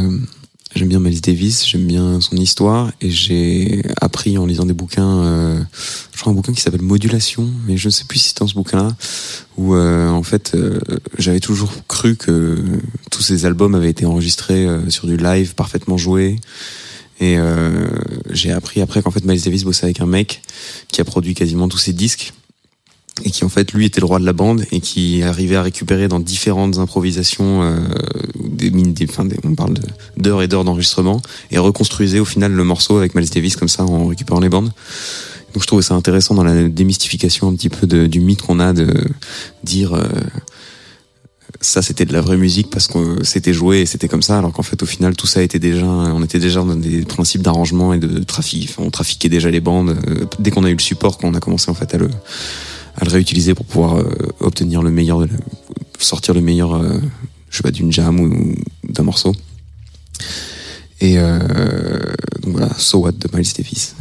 j'aime 0.76 0.88
bien 0.88 1.00
Miles 1.00 1.20
Davis, 1.20 1.66
j'aime 1.66 1.86
bien 1.86 2.20
son 2.20 2.36
histoire 2.36 2.92
et 3.00 3.10
j'ai 3.10 3.82
appris 4.00 4.36
en 4.36 4.44
lisant 4.44 4.66
des 4.66 4.74
bouquins, 4.74 5.22
euh, 5.24 5.60
je 6.12 6.20
crois 6.20 6.32
un 6.32 6.36
bouquin 6.36 6.52
qui 6.52 6.60
s'appelle 6.60 6.82
Modulation, 6.82 7.48
mais 7.66 7.76
je 7.76 7.88
ne 7.88 7.90
sais 7.90 8.04
plus 8.04 8.18
si 8.18 8.28
c'était 8.28 8.40
dans 8.40 8.46
ce 8.46 8.54
bouquin-là, 8.54 8.94
où 9.56 9.74
euh, 9.74 10.08
en 10.10 10.22
fait 10.22 10.52
euh, 10.54 10.78
j'avais 11.18 11.40
toujours 11.40 11.72
cru 11.88 12.16
que 12.16 12.62
tous 13.10 13.22
ces 13.22 13.46
albums 13.46 13.74
avaient 13.74 13.90
été 13.90 14.04
enregistrés 14.04 14.66
euh, 14.66 14.90
sur 14.90 15.06
du 15.06 15.16
live 15.16 15.54
parfaitement 15.54 15.96
joué. 15.96 16.36
Et 17.18 17.38
euh, 17.38 17.88
j'ai 18.28 18.52
appris 18.52 18.82
après 18.82 19.00
qu'en 19.00 19.10
fait 19.10 19.24
Miles 19.24 19.40
Davis 19.40 19.64
bossait 19.64 19.84
avec 19.84 20.00
un 20.00 20.06
mec 20.06 20.42
qui 20.88 21.00
a 21.00 21.04
produit 21.04 21.34
quasiment 21.34 21.68
tous 21.68 21.78
ses 21.78 21.94
disques 21.94 22.34
et 23.24 23.30
qui 23.30 23.44
en 23.44 23.48
fait 23.48 23.72
lui 23.72 23.86
était 23.86 24.00
le 24.00 24.06
roi 24.06 24.18
de 24.18 24.26
la 24.26 24.32
bande 24.34 24.64
et 24.72 24.80
qui 24.80 25.22
arrivait 25.22 25.56
à 25.56 25.62
récupérer 25.62 26.06
dans 26.06 26.20
différentes 26.20 26.78
improvisations 26.78 27.62
euh, 27.62 27.76
des 28.44 28.70
des, 28.70 29.06
enfin, 29.08 29.24
des- 29.24 29.38
on 29.44 29.54
parle 29.54 29.74
d'heures 30.16 30.42
et 30.42 30.48
d'heures 30.48 30.64
d'enregistrement 30.64 31.22
et 31.50 31.58
reconstruisait 31.58 32.18
au 32.20 32.24
final 32.26 32.52
le 32.52 32.64
morceau 32.64 32.98
avec 32.98 33.14
Miles 33.14 33.30
Davis 33.30 33.56
comme 33.56 33.68
ça 33.68 33.84
en 33.84 34.06
récupérant 34.06 34.40
les 34.40 34.50
bandes. 34.50 34.70
Donc 35.54 35.62
je 35.62 35.66
trouvais 35.66 35.82
ça 35.82 35.94
intéressant 35.94 36.34
dans 36.34 36.44
la 36.44 36.68
démystification 36.68 37.48
un 37.48 37.54
petit 37.54 37.70
peu 37.70 37.86
du 37.86 38.20
mythe 38.20 38.42
qu'on 38.42 38.60
a 38.60 38.74
de 38.74 38.92
dire 39.64 39.94
euh, 39.94 40.04
ça 41.62 41.80
c'était 41.80 42.04
de 42.04 42.12
la 42.12 42.20
vraie 42.20 42.36
musique 42.36 42.68
parce 42.68 42.86
que 42.86 43.24
c'était 43.24 43.54
joué 43.54 43.80
et 43.80 43.86
c'était 43.86 44.08
comme 44.08 44.20
ça 44.20 44.36
alors 44.38 44.52
qu'en 44.52 44.62
fait 44.62 44.82
au 44.82 44.86
final 44.86 45.16
tout 45.16 45.26
ça 45.26 45.40
était 45.42 45.58
déjà 45.58 45.86
on 45.86 46.22
était 46.22 46.38
déjà 46.38 46.60
dans 46.62 46.76
des 46.76 47.02
principes 47.06 47.40
d'arrangement 47.40 47.94
et 47.94 47.98
de 47.98 48.22
trafic 48.24 48.74
on 48.76 48.90
trafiquait 48.90 49.30
déjà 49.30 49.50
les 49.50 49.60
bandes 49.60 49.96
euh, 50.08 50.26
dès 50.38 50.50
qu'on 50.50 50.64
a 50.64 50.70
eu 50.70 50.74
le 50.74 50.80
support 50.82 51.16
quand 51.16 51.28
on 51.28 51.34
a 51.34 51.40
commencé 51.40 51.70
en 51.70 51.74
fait 51.74 51.94
à 51.94 51.98
le 51.98 52.10
à 52.96 53.04
le 53.04 53.10
réutiliser 53.10 53.54
pour 53.54 53.66
pouvoir 53.66 53.98
euh, 53.98 54.04
obtenir 54.40 54.82
le 54.82 54.90
meilleur 54.90 55.20
de 55.20 55.28
sortir 55.98 56.34
le 56.34 56.40
meilleur 56.40 56.74
euh, 56.74 56.98
je 57.50 57.56
sais 57.56 57.62
pas 57.62 57.70
d'une 57.70 57.92
jam 57.92 58.20
ou 58.20 58.54
d'un 58.88 59.02
morceau. 59.02 59.34
Et 61.00 61.18
euh, 61.18 61.38
donc 62.42 62.52
voilà 62.52 62.70
So 62.78 62.98
What 62.98 63.12
de 63.12 63.28
Miles 63.34 63.52
Davis 63.56 63.94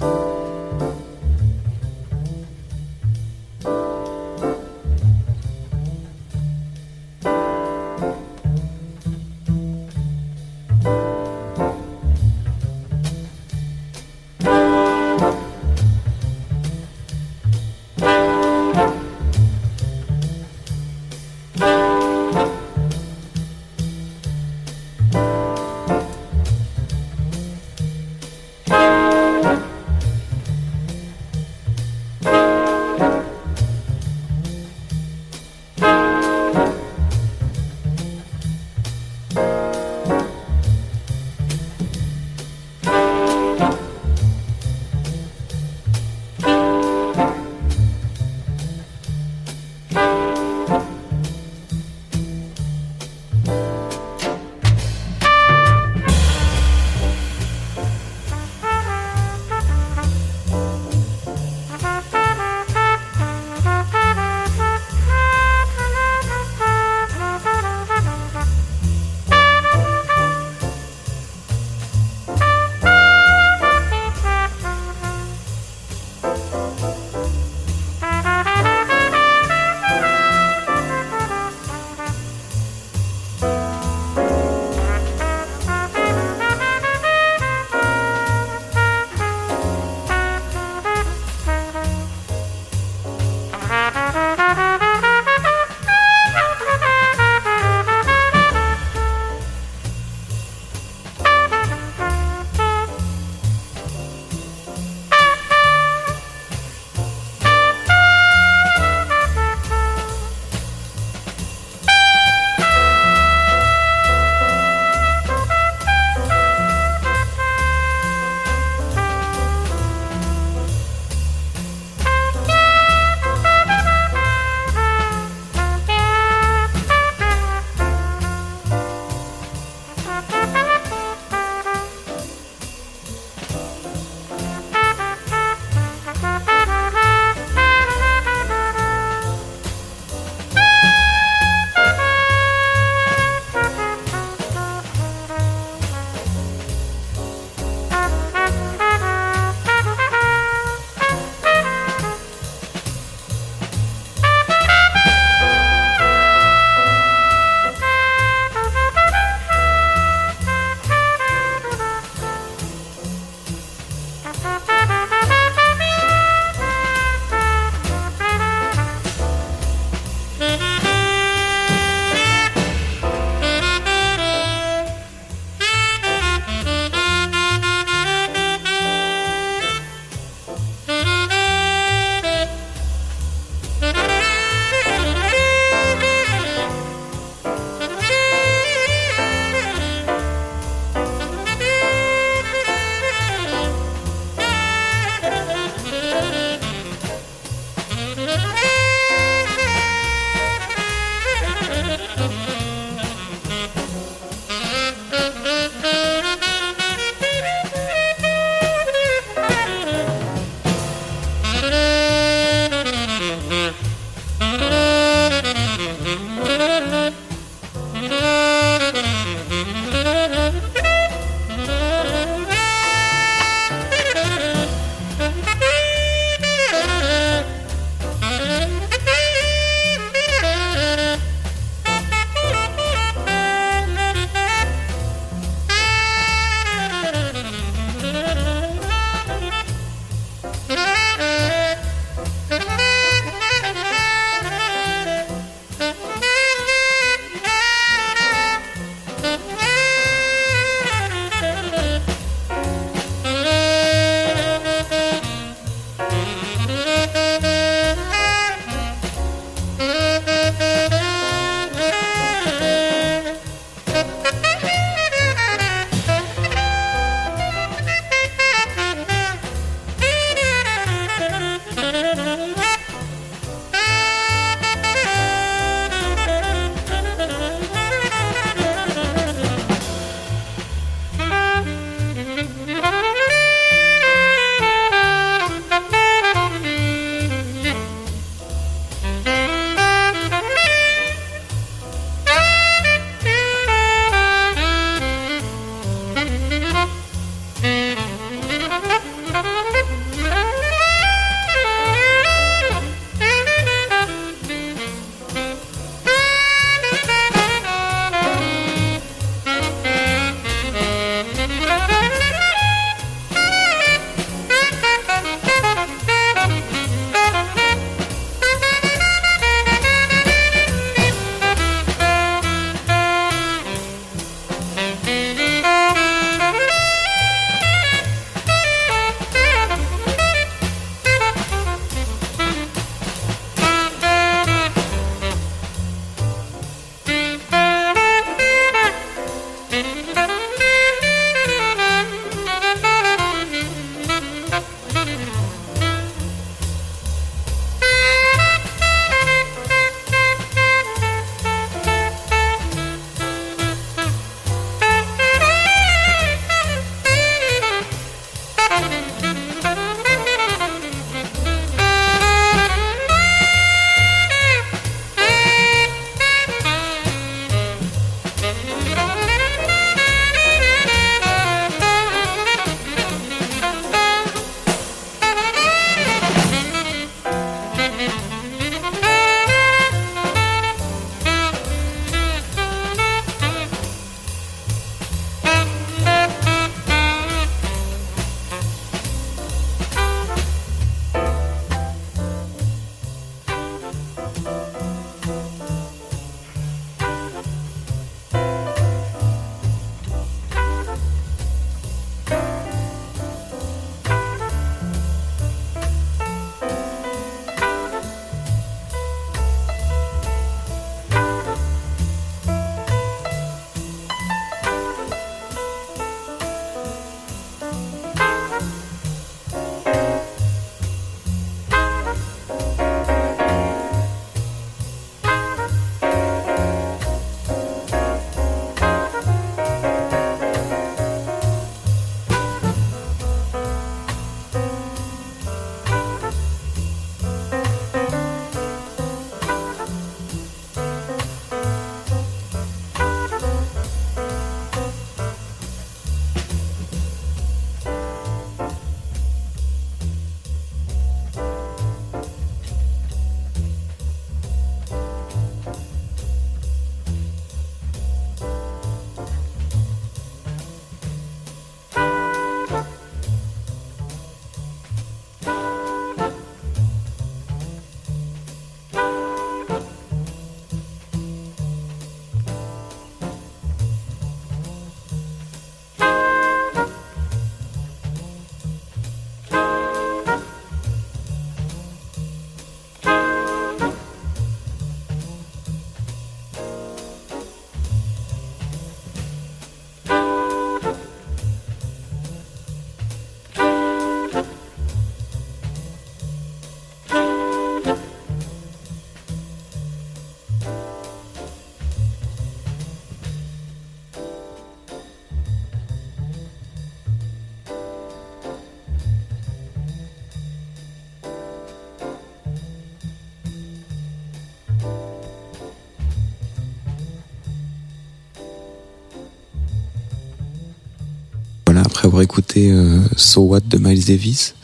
écouté 522.56 522.72
euh, 522.72 523.00
So 523.18 523.42
What 523.42 523.62
de 523.62 523.78
Miles 523.78 524.06
Davis, 524.06 524.56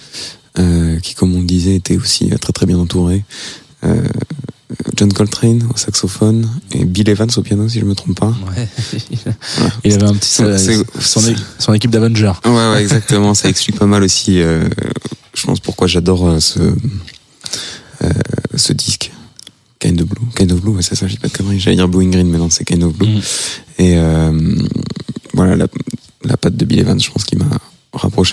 euh, 0.60 1.00
qui 1.00 1.14
comme 1.16 1.36
on 1.36 1.40
le 1.40 1.46
disait 1.46 1.76
était 1.76 1.98
aussi 1.98 2.30
très 2.40 2.54
très 2.54 2.66
bien 2.66 2.78
entouré. 2.80 3.24
Euh, 3.84 4.02
John 4.96 5.12
Coltrane 5.12 5.68
au 5.74 5.78
saxophone 5.78 6.50
et 6.72 6.86
Bill 6.86 7.10
Evans 7.10 7.30
au 7.36 7.42
piano 7.42 7.68
si 7.68 7.80
je 7.80 7.86
me 7.86 7.94
trompe 7.94 8.18
pas. 8.18 8.34
Ouais. 8.56 8.68
Il 9.84 9.94
avait 9.94 10.04
un 10.04 10.14
petit 10.14 10.30
son, 11.02 11.24
son 11.60 11.74
équipe 11.74 11.92
d'Avengers. 11.92 12.32
Ouais, 12.46 12.52
ouais, 12.52 12.82
exactement. 12.82 13.34
ça 13.34 13.50
explique 13.50 13.78
pas 13.78 13.86
mal 13.86 14.04
aussi, 14.04 14.42
euh, 14.42 14.64
je 15.34 15.44
pense, 15.46 15.60
pourquoi 15.60 15.88
j'adore 15.88 16.28
euh, 16.28 16.40
ce, 16.40 16.60
euh, 16.60 18.10
ce 18.56 18.72
disque. 18.74 19.12
Kind 19.80 20.00
of 20.00 20.08
Blue. 20.08 20.28
Kind 20.36 20.52
of 20.52 20.62
Blue, 20.62 20.72
ouais, 20.72 20.84
c'est 20.84 20.96
ça, 20.96 21.08
j'ai 21.08 21.18
pas 21.18 21.28
de 21.28 21.34
conneries. 21.34 21.60
J'allais 21.60 21.76
dire 21.76 21.88
Blue 21.90 22.06
and 22.06 22.10
Green, 22.12 22.30
mais 22.30 22.38
non, 22.38 22.50
c'est 22.50 22.64
Kind 22.64 22.84
of 22.84 22.94
Blue. 22.94 23.10
Mhm. 23.10 23.22
Et 23.80 23.98
euh, 23.98 24.56
voilà, 25.34 25.56
la, 25.56 25.68
la 26.24 26.38
patte 26.38 26.56
de 26.56 26.64
Bill 26.66 26.80
Evans, 26.80 27.00
je 27.02 27.10
pense 27.12 27.24
qu'il 27.26 27.40
m'a 27.40 27.51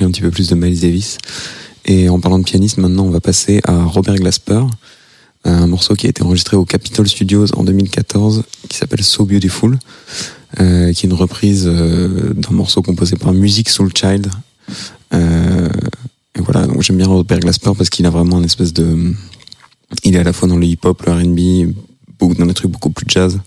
un 0.00 0.10
petit 0.10 0.20
peu 0.20 0.30
plus 0.30 0.48
de 0.48 0.54
Miles 0.54 0.80
Davis. 0.80 1.18
Et 1.84 2.08
en 2.08 2.20
parlant 2.20 2.38
de 2.38 2.44
pianiste, 2.44 2.78
maintenant, 2.78 3.04
on 3.04 3.10
va 3.10 3.20
passer 3.20 3.60
à 3.64 3.84
Robert 3.84 4.16
Glasper, 4.16 4.62
un 5.44 5.66
morceau 5.66 5.94
qui 5.94 6.06
a 6.06 6.10
été 6.10 6.22
enregistré 6.22 6.56
au 6.56 6.64
Capitol 6.64 7.08
Studios 7.08 7.46
en 7.56 7.64
2014, 7.64 8.42
qui 8.68 8.76
s'appelle 8.76 9.02
So 9.02 9.24
Beautiful, 9.24 9.78
euh, 10.60 10.92
qui 10.92 11.06
est 11.06 11.08
une 11.08 11.14
reprise 11.14 11.64
euh, 11.66 12.34
d'un 12.34 12.54
morceau 12.54 12.82
composé 12.82 13.16
par 13.16 13.32
Music 13.32 13.68
Soul 13.68 13.90
Child. 13.94 14.30
Euh, 15.14 15.68
et 16.34 16.40
voilà, 16.40 16.66
donc 16.66 16.82
j'aime 16.82 16.98
bien 16.98 17.06
Robert 17.06 17.40
Glasper 17.40 17.72
parce 17.76 17.88
qu'il 17.88 18.04
a 18.06 18.10
vraiment 18.10 18.38
une 18.38 18.44
espèce 18.44 18.72
de... 18.72 19.14
Il 20.04 20.16
est 20.16 20.18
à 20.18 20.24
la 20.24 20.34
fois 20.34 20.48
dans 20.48 20.58
le 20.58 20.66
hip-hop, 20.66 21.02
le 21.06 21.12
R&B, 21.12 21.72
dans 22.36 22.46
des 22.46 22.54
trucs 22.54 22.70
beaucoup 22.70 22.90
plus 22.90 23.06
jazz. 23.08 23.40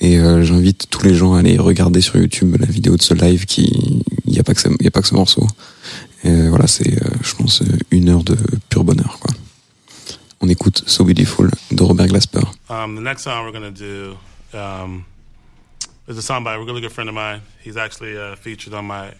Et 0.00 0.18
euh, 0.18 0.42
j'invite 0.42 0.88
tous 0.88 1.04
les 1.04 1.14
gens 1.14 1.34
à 1.34 1.40
aller 1.40 1.58
regarder 1.58 2.00
sur 2.00 2.16
YouTube 2.16 2.56
la 2.58 2.66
vidéo 2.66 2.96
de 2.96 3.02
ce 3.02 3.14
live 3.14 3.44
qui... 3.44 4.02
Il 4.26 4.32
n'y 4.32 4.38
a, 4.38 4.42
pas 4.42 4.54
que 4.54 4.82
y 4.82 4.86
a 4.86 4.90
pas 4.90 5.02
que 5.02 5.08
ce 5.08 5.14
morceau. 5.14 5.46
Et 6.22 6.48
voilà, 6.48 6.66
c'est, 6.66 7.02
euh, 7.02 7.08
je 7.22 7.34
pense, 7.34 7.62
euh, 7.62 7.78
une 7.90 8.08
heure 8.08 8.22
de 8.22 8.36
pur 8.68 8.84
bonheur. 8.84 9.18
Quoi. 9.18 9.34
On 10.40 10.48
écoute 10.48 10.84
So 10.86 11.04
Beautiful 11.04 11.50
de 11.70 11.82
Robert 11.82 12.06
Glasper. 12.06 12.44
Um, 12.68 12.94
the 12.94 13.00
next 13.00 13.24
song 13.24 13.44
we're 13.44 13.52
gonna 13.52 13.70
do 13.70 14.16
um, 14.54 15.04
is 16.08 16.16
a 16.16 16.22
song 16.22 16.44
by 16.44 16.54
a 16.54 16.58
really 16.58 16.80
good 16.80 16.92
friend 16.92 17.08
of 17.08 17.14
mine. 17.14 17.42
He's 17.62 17.76
actually 17.76 18.16
uh, 18.16 18.36
featured 18.36 18.72
on 18.72 18.86
my 18.86 19.12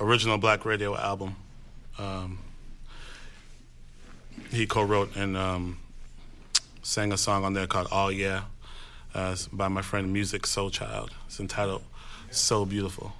original 0.00 0.38
Black 0.38 0.64
Radio 0.64 0.96
album. 0.96 1.36
Um, 1.98 2.38
he 4.50 4.66
co-wrote 4.66 5.14
and 5.16 5.36
um, 5.36 5.78
sang 6.82 7.12
a 7.12 7.16
song 7.16 7.44
on 7.44 7.54
there 7.54 7.68
called 7.68 7.86
"All 7.92 8.10
Yeah" 8.10 8.42
uh, 9.14 9.36
by 9.52 9.68
my 9.68 9.82
friend 9.82 10.12
Music 10.12 10.46
Soul 10.46 10.70
Child. 10.70 11.10
It's 11.26 11.40
entitled 11.40 11.82
"So 12.30 12.64
Beautiful." 12.64 13.12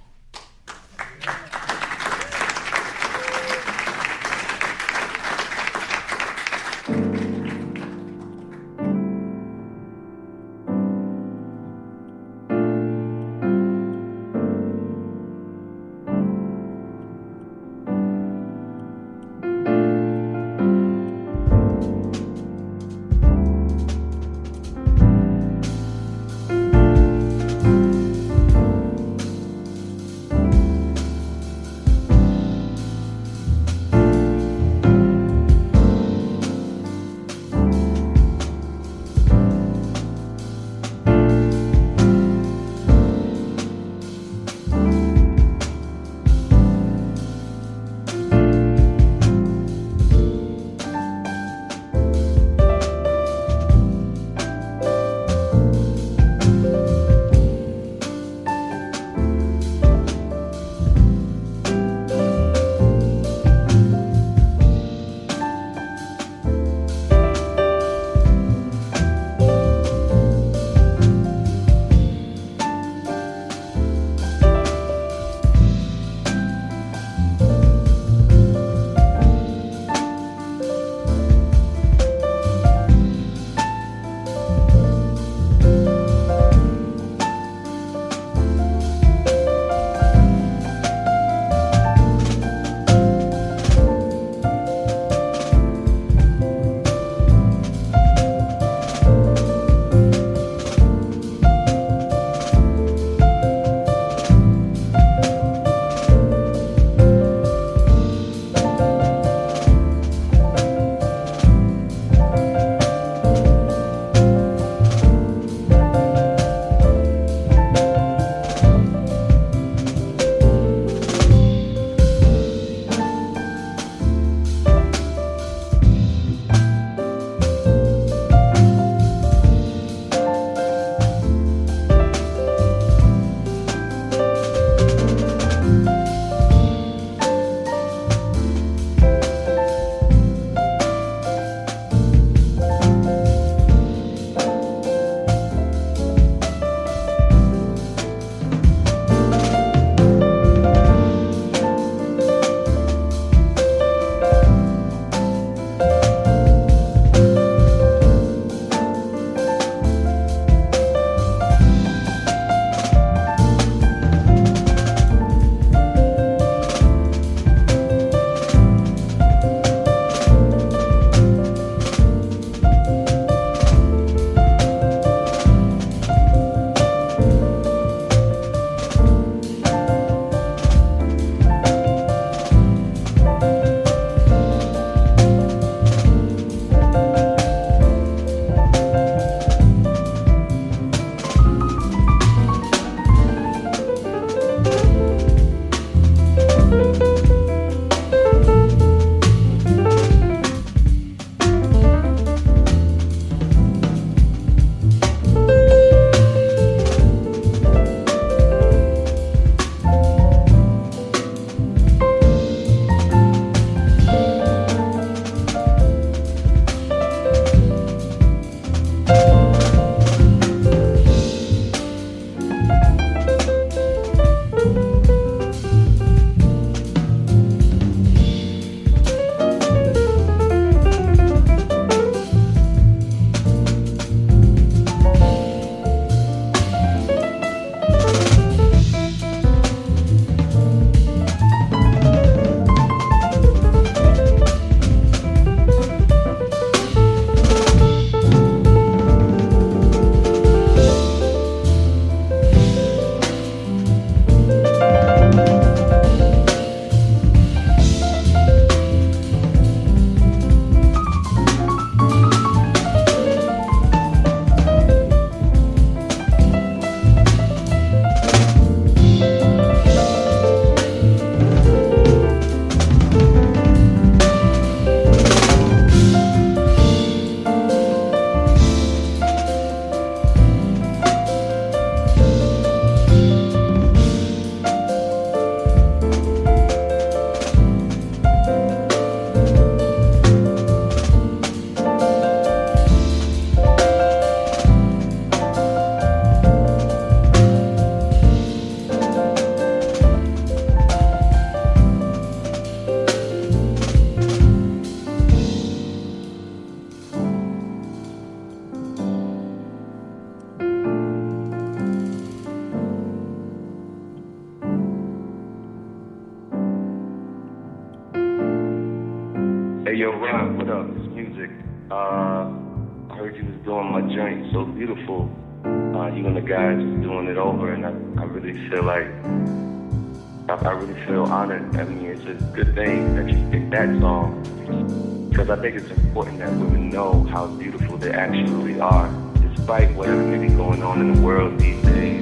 Song 333.99 335.27
because 335.29 335.49
I 335.49 335.55
think 335.61 335.75
it's 335.75 335.89
important 335.91 336.39
that 336.39 336.49
women 336.51 336.89
know 336.89 337.23
how 337.23 337.47
beautiful 337.47 337.97
they 337.97 338.11
actually 338.11 338.79
are, 338.79 339.09
despite 339.41 339.95
whatever 339.95 340.23
may 340.23 340.45
be 340.45 340.53
going 340.53 340.83
on 340.83 341.01
in 341.01 341.15
the 341.15 341.21
world 341.21 341.57
these 341.59 341.81
days. 341.83 342.21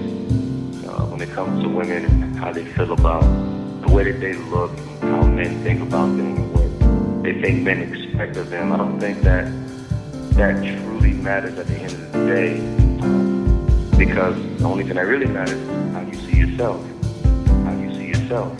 Uh, 0.88 1.06
when 1.08 1.22
it 1.22 1.30
comes 1.32 1.62
to 1.64 1.70
women 1.70 2.06
and 2.06 2.36
how 2.38 2.52
they 2.52 2.66
feel 2.66 2.92
about 2.94 3.24
the 3.82 3.92
way 3.92 4.04
that 4.12 4.20
they 4.20 4.34
look, 4.34 4.72
how 5.02 5.24
men 5.24 5.64
think 5.64 5.82
about 5.82 6.06
them, 6.18 6.54
what 6.54 7.24
they 7.24 7.42
think 7.42 7.64
men 7.64 7.82
expect 7.94 8.38
of 8.38 8.50
them. 8.50 8.72
I 8.72 8.78
don't 8.78 9.00
think 9.00 9.22
that 9.22 9.52
that 10.36 10.64
truly 10.64 11.14
matters 11.14 11.58
at 11.58 11.68
the 11.68 11.76
end 11.76 11.92
of 11.92 12.12
the 12.12 12.26
day, 12.28 12.60
because 13.98 14.36
the 14.58 14.66
only 14.66 14.84
thing 14.84 14.96
that 14.96 15.08
really 15.08 15.26
matters 15.26 15.60
is 15.60 15.94
how 15.94 16.02
you 16.02 16.14
see 16.14 16.38
yourself, 16.38 16.82
how 17.66 17.74
you 17.74 17.94
see 17.96 18.08
yourself, 18.08 18.58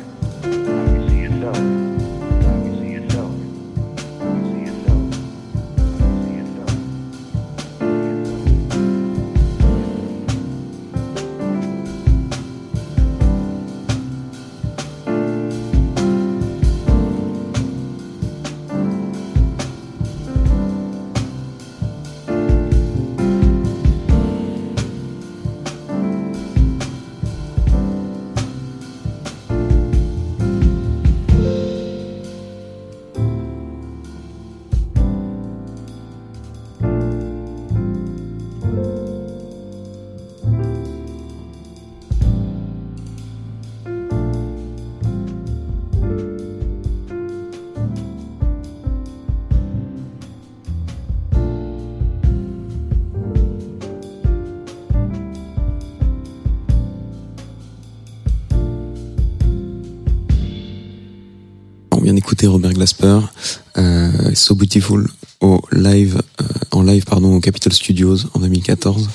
Euh, 63.78 64.34
So 64.36 64.56
Beautiful 64.56 65.08
au 65.42 65.62
live, 65.72 66.22
euh, 66.42 66.46
en 66.72 66.84
live 66.84 67.04
pardon 67.04 67.36
au 67.36 67.40
Capitol 67.40 67.74
Studios 67.74 68.18
en 68.34 68.40
2014. 68.40 69.10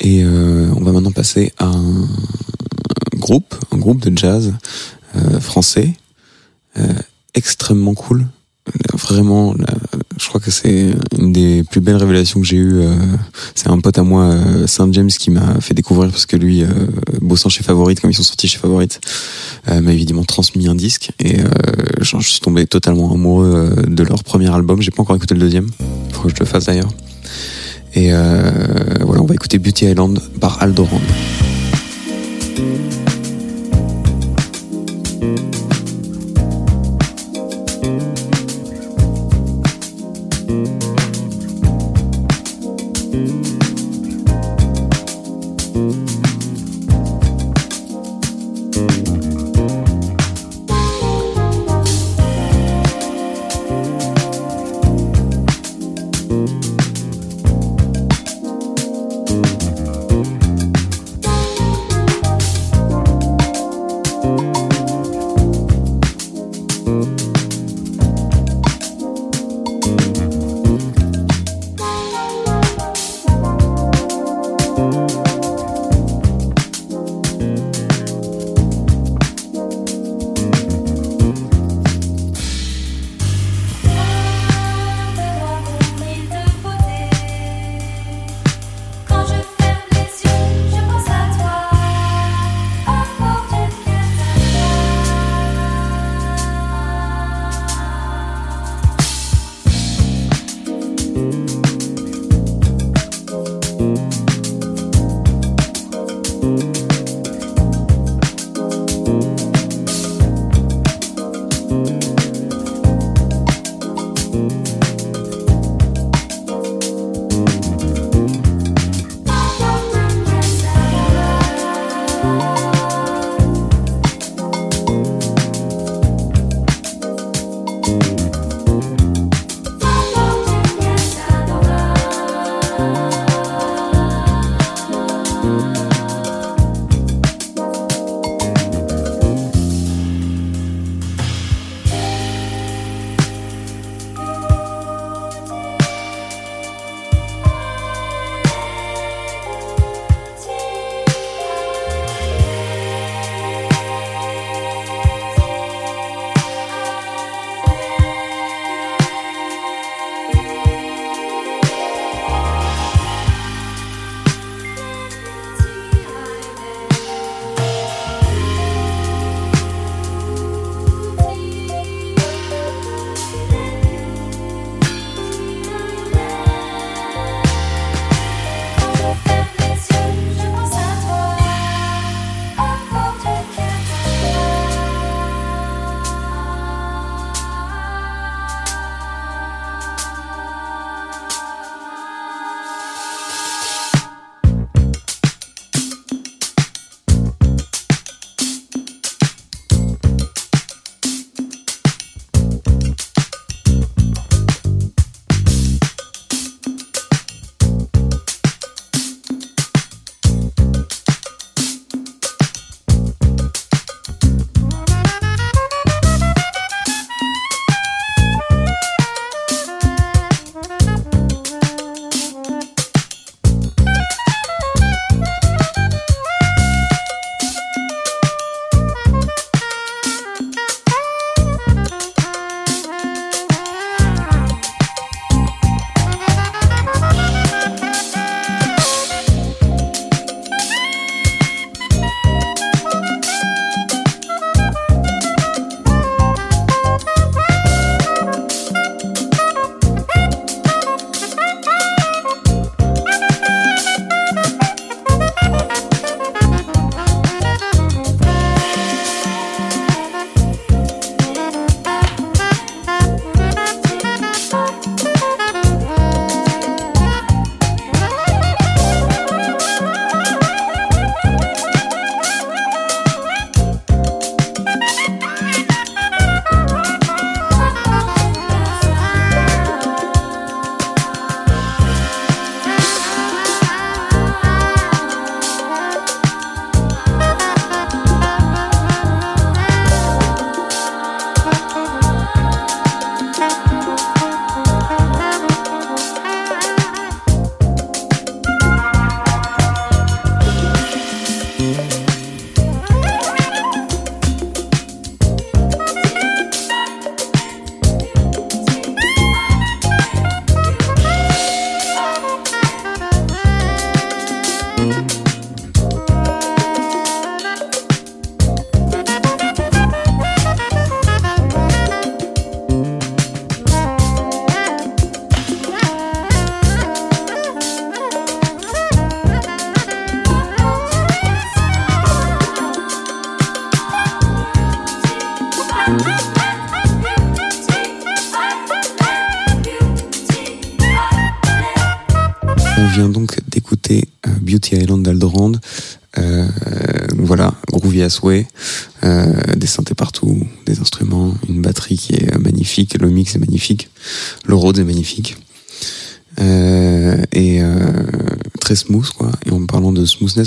Et 0.00 0.22
euh, 0.22 0.70
on 0.76 0.80
va 0.80 0.92
maintenant 0.92 1.12
passer 1.12 1.52
à 1.58 1.66
un 1.66 2.08
groupe, 3.16 3.54
un 3.72 3.78
groupe 3.78 4.00
de 4.00 4.16
jazz 4.16 4.54
français, 5.40 5.92
extrêmement 7.34 7.94
cool. 7.94 8.26
Vraiment, 8.94 9.54
c'est 10.50 10.94
une 11.18 11.32
des 11.32 11.64
plus 11.64 11.80
belles 11.80 11.96
révélations 11.96 12.40
que 12.40 12.46
j'ai 12.46 12.56
eues. 12.56 12.80
euh, 12.80 12.94
c'est 13.54 13.68
un 13.68 13.78
pote 13.78 13.98
à 13.98 14.02
moi, 14.02 14.24
euh, 14.24 14.66
Saint 14.66 14.90
James, 14.92 15.08
qui 15.08 15.30
m'a 15.30 15.60
fait 15.60 15.74
découvrir 15.74 16.10
parce 16.10 16.26
que 16.26 16.36
lui, 16.36 16.62
euh, 16.62 16.68
bossant 17.20 17.48
chez 17.48 17.62
Favorite, 17.62 18.00
comme 18.00 18.10
ils 18.10 18.14
sont 18.14 18.22
sortis 18.22 18.48
chez 18.48 18.58
Favorite, 18.58 19.00
m'a 19.66 19.92
évidemment 19.92 20.24
transmis 20.24 20.68
un 20.68 20.74
disque 20.74 21.10
et 21.20 21.38
je 22.00 22.18
suis 22.20 22.40
tombé 22.40 22.66
totalement 22.66 23.12
amoureux 23.12 23.74
de 23.86 24.02
leur 24.02 24.22
premier 24.22 24.52
album. 24.52 24.82
J'ai 24.82 24.90
pas 24.90 25.02
encore 25.02 25.16
écouté 25.16 25.34
le 25.34 25.40
deuxième, 25.40 25.70
faut 26.12 26.28
que 26.28 26.34
je 26.34 26.40
le 26.40 26.46
fasse 26.46 26.66
d'ailleurs. 26.66 26.90
Et 27.94 28.10
voilà, 28.10 29.22
on 29.22 29.26
va 29.26 29.34
écouter 29.34 29.58
Beauty 29.58 29.86
Island 29.86 30.20
par 30.40 30.62
Aldoran. 45.74 46.04
Beauty 46.04 46.13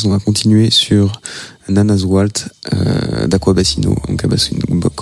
on 0.05 0.09
va 0.09 0.19
continuer 0.19 0.69
sur 0.69 1.21
Nana's 1.69 2.03
Walt 2.03 2.49
euh, 2.73 3.27
d'Aquabassino. 3.27 3.95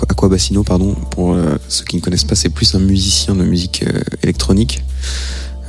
Aquabassino, 0.08 0.62
pardon, 0.62 0.94
pour 1.10 1.34
euh, 1.34 1.56
ceux 1.68 1.84
qui 1.84 1.96
ne 1.96 2.00
connaissent 2.00 2.24
pas, 2.24 2.34
c'est 2.34 2.48
plus 2.48 2.74
un 2.74 2.78
musicien 2.78 3.34
de 3.34 3.44
musique 3.44 3.84
euh, 3.86 4.00
électronique 4.22 4.82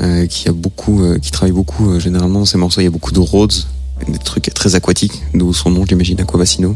euh, 0.02 0.28
qui 0.28 0.48
a 0.50 0.52
beaucoup, 0.52 1.04
qui 1.22 1.32
travaille 1.32 1.54
beaucoup 1.54 2.00
généralement 2.00 2.40
dans 2.40 2.46
ses 2.46 2.58
morceaux. 2.58 2.82
Il 2.82 2.86
y 2.86 2.88
a 2.88 2.92
beaucoup 2.92 3.12
de 3.12 3.20
Rhodes, 3.20 3.54
des 4.08 4.20
trucs 4.20 4.54
très 4.54 4.76
aquatiques, 4.76 5.24
d'où 5.34 5.54
son 5.54 5.72
nom, 5.72 5.86
j'imagine, 5.86 6.20
Aquabassino. 6.20 6.76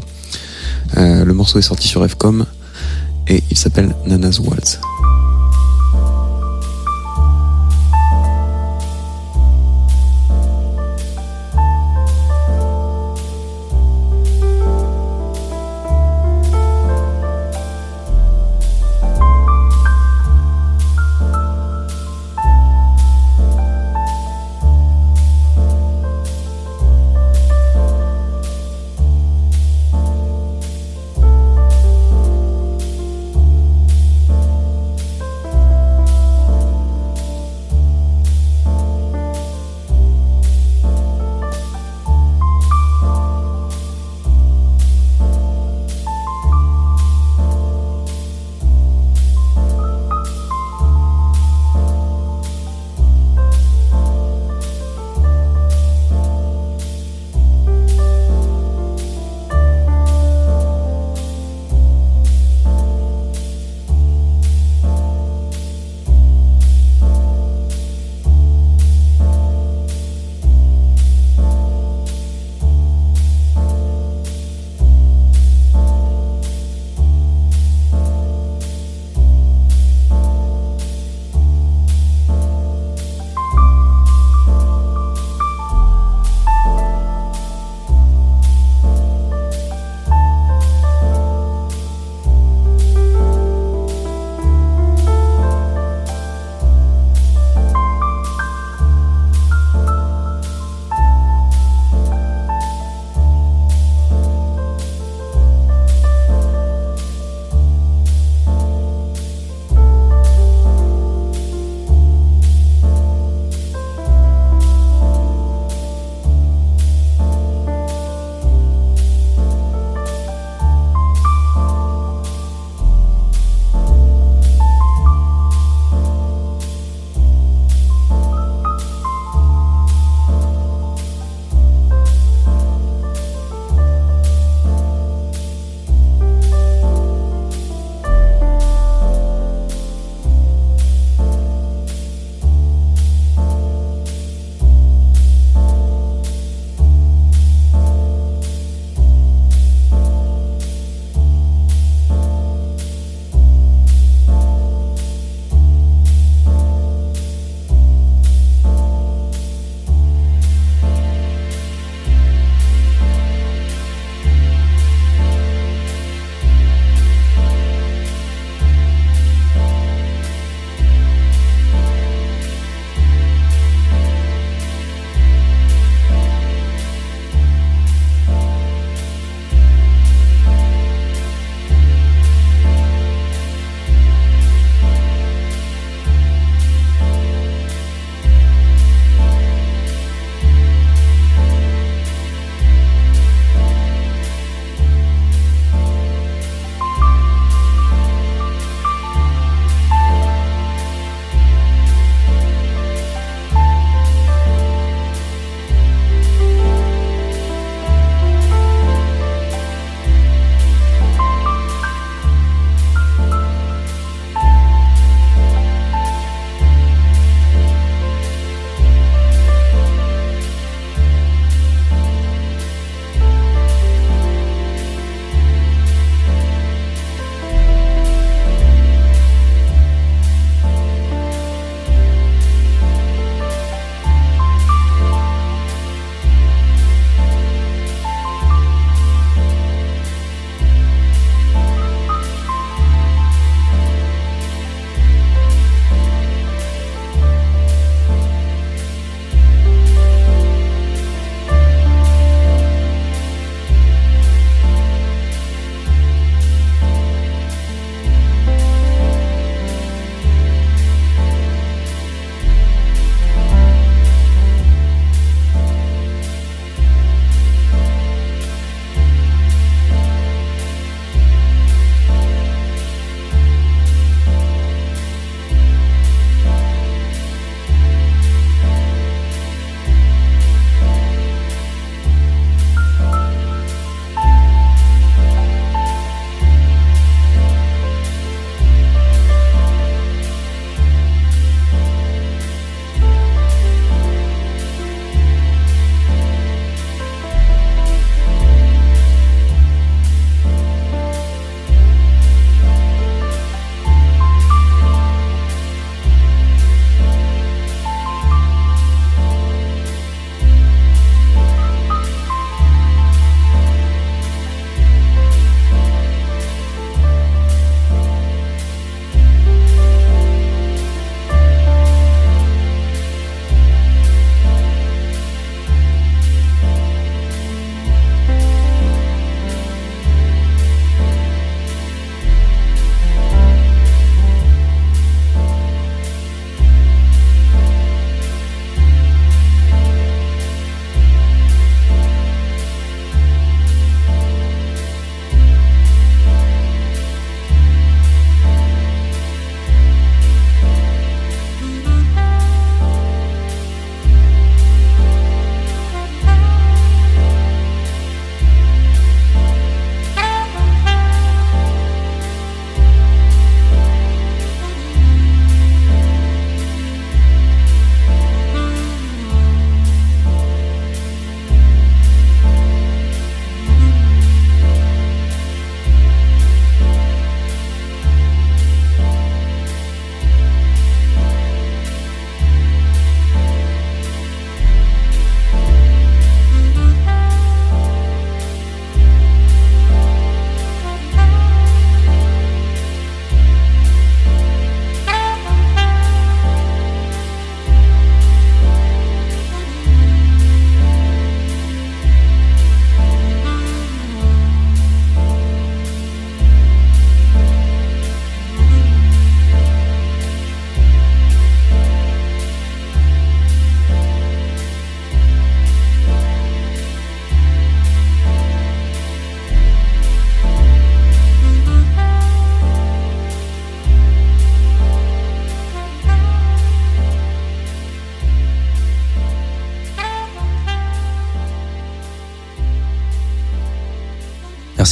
Le 0.96 1.32
morceau 1.34 1.60
est 1.60 1.64
sorti 1.64 1.88
sur 1.88 2.06
Fcom 2.08 2.46
et 3.28 3.44
il 3.50 3.58
s'appelle 3.58 3.96
Nana's 4.06 4.40
Waltz. 4.40 4.80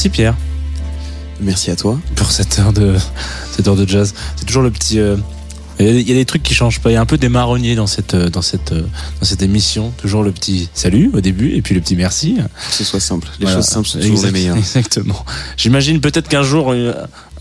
Merci 0.00 0.08
Pierre 0.08 0.34
Merci 1.42 1.70
à 1.70 1.76
toi. 1.76 2.00
pour 2.16 2.30
cette 2.32 2.58
heure 2.58 2.72
de 2.72 2.94
cette 3.54 3.68
heure 3.68 3.76
de 3.76 3.86
jazz. 3.86 4.14
C'est 4.36 4.46
toujours 4.46 4.62
le 4.62 4.70
petit. 4.70 4.98
euh, 4.98 5.16
Il 5.78 6.08
y, 6.08 6.10
a 6.12 6.14
des- 6.14 6.24
trucs 6.24 6.42
qui 6.42 6.54
changent 6.54 6.80
pas. 6.80 6.90
Il 6.90 6.94
y 6.94 6.96
a 6.96 7.02
un 7.02 7.06
peu 7.06 7.18
des 7.18 7.28
marronniers 7.28 7.74
dans 7.74 7.86
cette 7.86 8.14
euh, 8.14 8.30
dans 8.30 8.40
cette 8.40 8.72
euh, 8.72 8.80
dans 9.20 9.26
cette 9.26 9.42
émission. 9.42 9.92
Toujours 9.98 10.22
le 10.22 10.32
petit 10.32 10.70
salut 10.72 11.10
au 11.12 11.20
début 11.20 11.50
et 11.54 11.60
puis 11.60 11.74
le 11.74 11.82
petit 11.82 11.96
merci. 11.96 12.36
Que 12.36 12.74
ce 12.76 12.82
soit 12.84 12.98
simple. 12.98 13.28
Les 13.40 13.44
Voilà. 13.44 13.58
choses 13.60 13.66
simples 13.68 13.88
sont 13.88 13.98
toujours 13.98 14.12
Exact- 14.16 14.26
les 14.28 14.32
meilleures. 14.32 14.56
Exactement. 14.56 15.22
J'imagine 15.58 16.00
peut-être 16.00 16.28
qu'un 16.28 16.42
jour 16.44 16.72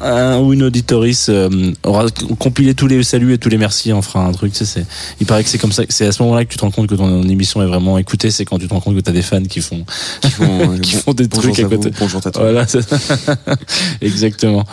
un 0.02 0.40
ou 0.40 0.54
une 0.54 0.64
auditorice 0.64 1.28
euh, 1.30 1.50
aura 1.84 2.06
compilé 2.40 2.74
tous 2.74 2.88
les 2.88 3.04
saluts 3.04 3.34
et 3.34 3.38
tous 3.38 3.50
les 3.50 3.58
merci, 3.58 3.92
en 3.94 4.02
fera 4.02 4.26
un 4.26 4.32
truc. 4.32 4.54
Tu 4.54 4.60
sais, 4.60 4.66
c'est- 4.66 4.86
il 5.20 5.26
paraît 5.28 5.44
que 5.44 5.50
c'est 5.50 5.58
comme 5.58 5.72
ça. 5.72 5.84
C'est 5.90 6.06
à 6.06 6.12
ce 6.12 6.22
moment-là 6.24 6.46
que 6.46 6.50
tu 6.52 6.58
te 6.58 6.62
rends 6.62 6.72
compte 6.72 6.88
que 6.88 6.96
ton 6.96 7.24
émission 7.24 7.62
est 7.62 7.66
vraiment 7.68 7.98
écoutée. 7.98 8.32
C'est 8.32 8.46
quand 8.46 8.58
tu 8.60 8.68
te 8.68 8.74
rends 8.74 8.80
compte 8.80 8.96
que 8.96 9.02
t'as 9.02 9.12
des 9.12 9.22
fans 9.22 9.44
qui 9.44 9.62
font 9.62 9.84
Qui 10.22 10.30
font, 10.30 10.78
qui 10.82 10.96
bon- 10.96 11.02
font 11.02 11.14
des 11.14 11.28
bonjour 11.28 11.52
trucs 11.54 11.60
à 11.60 11.66
à 11.66 11.70
vous, 11.70 11.78
côté. 11.78 11.92
Bonjour 12.00 12.22
à 12.26 12.32
toi. 12.32 12.42
Voilà, 12.44 12.66
exactement. 14.02 14.66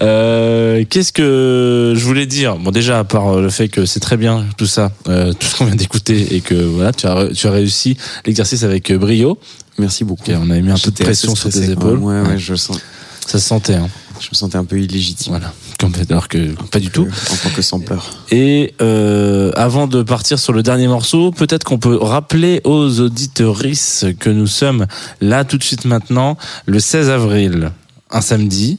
Euh, 0.00 0.84
Qu'est-ce 0.88 1.12
que 1.12 1.94
je 1.96 2.04
voulais 2.04 2.26
dire? 2.26 2.56
Bon, 2.56 2.70
déjà, 2.70 2.98
à 2.98 3.04
part 3.04 3.36
le 3.40 3.50
fait 3.50 3.68
que 3.68 3.86
c'est 3.86 4.00
très 4.00 4.16
bien 4.16 4.44
tout 4.56 4.66
ça, 4.66 4.92
euh, 5.08 5.32
tout 5.32 5.46
ce 5.46 5.56
qu'on 5.56 5.66
vient 5.66 5.74
d'écouter, 5.76 6.34
et 6.34 6.40
que 6.40 6.54
voilà, 6.54 6.92
tu 6.92 7.06
as, 7.06 7.28
tu 7.34 7.46
as 7.46 7.50
réussi 7.50 7.96
l'exercice 8.26 8.62
avec 8.64 8.90
euh, 8.90 8.98
brio. 8.98 9.38
Merci 9.78 10.04
beaucoup. 10.04 10.24
On 10.30 10.50
avait 10.50 10.60
mis 10.62 10.70
un 10.70 10.76
peu 10.76 10.90
de 10.90 11.02
pression 11.02 11.34
sur 11.34 11.48
tes 11.50 11.70
épaules. 11.70 11.98
Ouais, 11.98 12.20
ouais, 12.20 12.28
Ouais. 12.30 12.38
je, 12.38 12.54
sens, 12.54 12.78
Ça 13.26 13.38
se 13.38 13.46
sentait, 13.46 13.74
hein. 13.74 13.88
Je 14.22 14.28
me 14.30 14.34
sentais 14.34 14.56
un 14.56 14.64
peu 14.64 14.78
illégitime. 14.80 15.32
Voilà. 15.32 15.52
Comme 15.80 15.92
alors 16.08 16.28
que 16.28 16.52
pas 16.70 16.78
du 16.78 16.88
Que- 16.88 16.94
tout. 16.94 17.08
En 17.32 17.36
tant 17.36 17.50
que 17.54 17.60
sampleur. 17.62 18.08
Et 18.30 18.74
euh, 18.80 19.50
avant 19.56 19.86
de 19.88 20.02
partir 20.02 20.38
sur 20.38 20.52
le 20.52 20.62
dernier 20.62 20.86
morceau, 20.86 21.32
peut-être 21.32 21.64
qu'on 21.64 21.78
peut 21.78 21.96
rappeler 21.96 22.60
aux 22.64 23.00
auditorices 23.00 24.04
que 24.20 24.30
nous 24.30 24.46
sommes 24.46 24.86
là 25.20 25.44
tout 25.44 25.58
de 25.58 25.64
suite 25.64 25.84
maintenant, 25.84 26.38
le 26.66 26.78
16 26.80 27.10
avril, 27.10 27.72
un 28.10 28.20
samedi, 28.20 28.78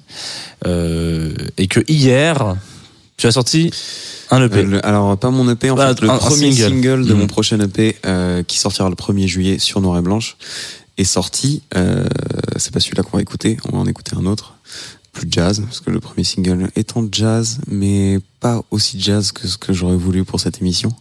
euh, 0.65 1.33
et 1.57 1.67
que 1.67 1.81
hier, 1.87 2.55
tu 3.17 3.27
as 3.27 3.31
sorti 3.31 3.71
un 4.31 4.41
EP. 4.45 4.59
Euh, 4.59 4.63
le- 4.63 4.85
alors, 4.85 5.17
pas 5.17 5.29
mon 5.29 5.49
EP, 5.51 5.69
en 5.69 5.77
fait, 5.77 6.01
le 6.01 6.09
un- 6.09 6.13
un 6.13 6.17
premier 6.17 6.51
single. 6.53 6.69
single, 6.83 7.05
de 7.07 7.13
mon 7.13 7.27
prochain 7.27 7.59
EP, 7.59 7.97
qui 8.47 8.57
sortira 8.59 8.89
le 8.89 8.95
1er 8.95 9.27
juillet 9.27 9.59
sur 9.59 9.81
Noir 9.81 9.97
et 9.97 10.01
Blanche, 10.01 10.37
est 10.97 11.03
sorti. 11.03 11.63
Euh, 11.75 12.05
c'est 12.57 12.71
pas 12.73 12.79
celui-là 12.79 13.03
qu'on 13.03 13.17
va 13.17 13.21
écouter, 13.21 13.57
on 13.71 13.77
va 13.77 13.81
en 13.83 13.87
écouter 13.87 14.11
un 14.15 14.25
autre. 14.25 14.53
Plus 15.13 15.27
jazz, 15.29 15.61
parce 15.61 15.79
que 15.79 15.91
le 15.91 15.99
premier 15.99 16.23
single 16.23 16.69
étant 16.75 17.05
jazz, 17.11 17.59
mais 17.67 18.19
pas 18.39 18.63
aussi 18.71 18.99
jazz 18.99 19.31
que 19.31 19.47
ce 19.47 19.57
que 19.57 19.71
j'aurais 19.71 19.95
voulu 19.95 20.23
pour 20.25 20.39
cette 20.39 20.59
émission. 20.59 20.91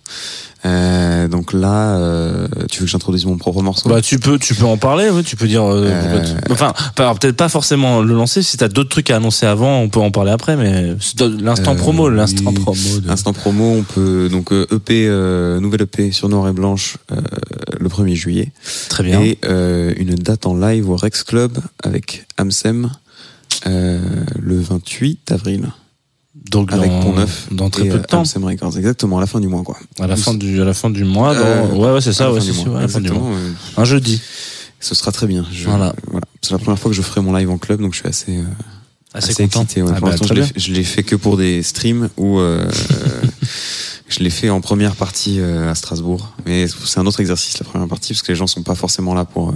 Euh, 0.65 1.27
donc 1.29 1.53
là, 1.53 1.97
euh, 1.97 2.47
tu 2.71 2.81
veux 2.81 2.85
que 2.85 2.91
j'introduise 2.93 3.25
mon 3.27 3.37
propre 3.37 3.63
morceau? 3.63 3.89
Bah 3.89 4.01
tu 4.01 4.19
peux 4.21 4.39
tu 4.39 4.55
peux 4.55 4.67
en 4.67 4.77
parler 4.77 5.11
ouais, 5.11 5.23
tu 5.25 5.35
peux 5.35 5.49
dire 5.49 5.65
euh, 5.65 5.87
Euh, 5.91 6.25
tu- 6.47 6.53
enfin 6.53 6.73
peut-être 6.95 7.37
pas 7.37 7.49
forcément 7.49 8.01
le 8.03 8.15
lancer 8.15 8.43
si 8.43 8.57
t'as 8.59 8.69
d'autres 8.69 8.91
trucs 8.91 9.11
à 9.11 9.17
annoncer 9.17 9.45
avant 9.47 9.81
on 9.81 9.89
peut 9.89 9.99
en 9.99 10.13
parler 10.13 10.31
après 10.31 10.57
mais 10.57 10.95
l'instant 11.41 11.73
Euh, 11.73 11.75
promo 11.75 12.09
l'instant 12.09 12.51
oui. 12.55 12.61
promo 12.61 13.01
de- 13.01 13.11
Instant 13.11 13.33
promo, 13.33 13.73
on 13.79 13.83
peut 13.83 14.29
donc 14.31 14.53
EP, 14.53 15.07
euh, 15.09 15.59
nouvelle 15.59 15.83
EP 15.83 16.13
sur 16.13 16.29
Noir 16.29 16.49
et 16.49 16.53
Blanche 16.53 16.99
euh, 17.11 17.17
le 17.81 17.89
1er 17.89 18.15
juillet. 18.15 18.53
très 18.89 19.03
bien 19.03 19.21
Et 19.21 19.39
euh, 19.45 19.93
une 19.97 20.15
date 20.15 20.47
en 20.47 20.55
live 20.57 20.89
au 20.91 20.97
Rex 20.97 21.25
Club 21.25 21.59
avec 21.83 22.25
Amsem 22.37 22.91
euh, 23.67 24.01
le 24.39 24.61
28 24.61 25.33
avril 25.33 25.69
donc 26.51 26.73
avec 26.73 26.91
dans, 26.91 27.01
Pont 27.01 27.13
Neuf 27.13 27.49
dans 27.51 27.71
très 27.71 27.87
et, 27.87 27.89
peu 27.91 27.99
de 27.99 28.03
euh, 28.03 28.07
temps 28.07 28.23
Records, 28.23 28.77
exactement 28.79 29.19
à 29.19 29.21
la 29.21 29.27
fin 29.27 29.39
du 29.41 29.49
mois 29.49 29.63
quoi. 29.63 29.77
à 30.01 30.07
la 30.07 30.17
fin 30.17 30.35
du 30.35 30.61
à 30.61 30.65
la 30.65 30.75
fin 30.75 30.91
du 30.91 31.05
mois 31.05 31.35
dans- 31.35 31.41
Euh, 31.41 31.67
ouais 31.75 31.93
ouais 31.93 32.01
c'est 32.01 32.13
ça 32.13 32.33
ouais 32.33 32.41
c'est 32.41 32.53
sûr, 32.53 32.75
à 32.77 32.81
la 32.83 32.89
fin 32.89 33.01
du 33.01 33.11
mois 33.11 33.19
exactement, 33.31 33.37
euh, 33.37 33.81
un 33.81 33.85
jeudi 33.85 34.21
ce 34.81 34.97
sera 34.97 35.13
très 35.13 35.29
bien. 35.29 35.47
Je- 35.53 35.69
Voilà. 35.69 35.95
C'est 36.41 36.51
la 36.51 36.59
première 36.59 36.77
fois 36.79 36.91
que 36.91 36.97
je 36.97 37.03
ferai 37.03 37.21
mon 37.21 37.33
live 37.33 37.49
en 37.51 37.59
club 37.59 37.81
donc 37.81 37.93
je 37.95 38.01
suis 38.01 38.09
assez 38.09 38.39
euh, 38.39 38.43
assez, 39.15 39.31
assez, 39.31 39.43
content 39.45 39.63
excité. 39.63 39.83
ouais. 39.83 39.93
Ah 39.95 40.01
Pour 40.01 40.09
bah, 40.09 40.17
je 40.27 40.35
l'ai 40.35 40.43
fait- 40.43 40.59
je 40.59 40.73
l'ai 40.73 40.83
fait 40.85 41.03
que 41.05 41.15
pour 41.15 41.37
des 41.37 41.63
streams 41.63 42.09
où 42.17 42.39
euh, 42.41 42.65
euh, 42.65 43.23
je 44.09 44.19
l'ai 44.21 44.31
fait 44.31 44.51
en 44.51 44.61
première 44.61 44.97
partie 44.97 45.39
euh, 45.39 45.71
à 45.71 45.75
Strasbourg. 45.77 46.33
Mais 46.47 46.67
c'est 46.67 46.99
un 46.99 47.07
autre 47.07 47.21
exercice 47.21 47.59
la 47.61 47.65
première 47.67 47.87
partie 47.87 48.13
parce 48.15 48.23
que 48.23 48.33
les 48.33 48.37
gens 48.37 48.47
sont 48.49 48.63
pas 48.63 48.75
forcément 48.75 49.15
là 49.15 49.25
pour 49.25 49.51
euh, 49.51 49.55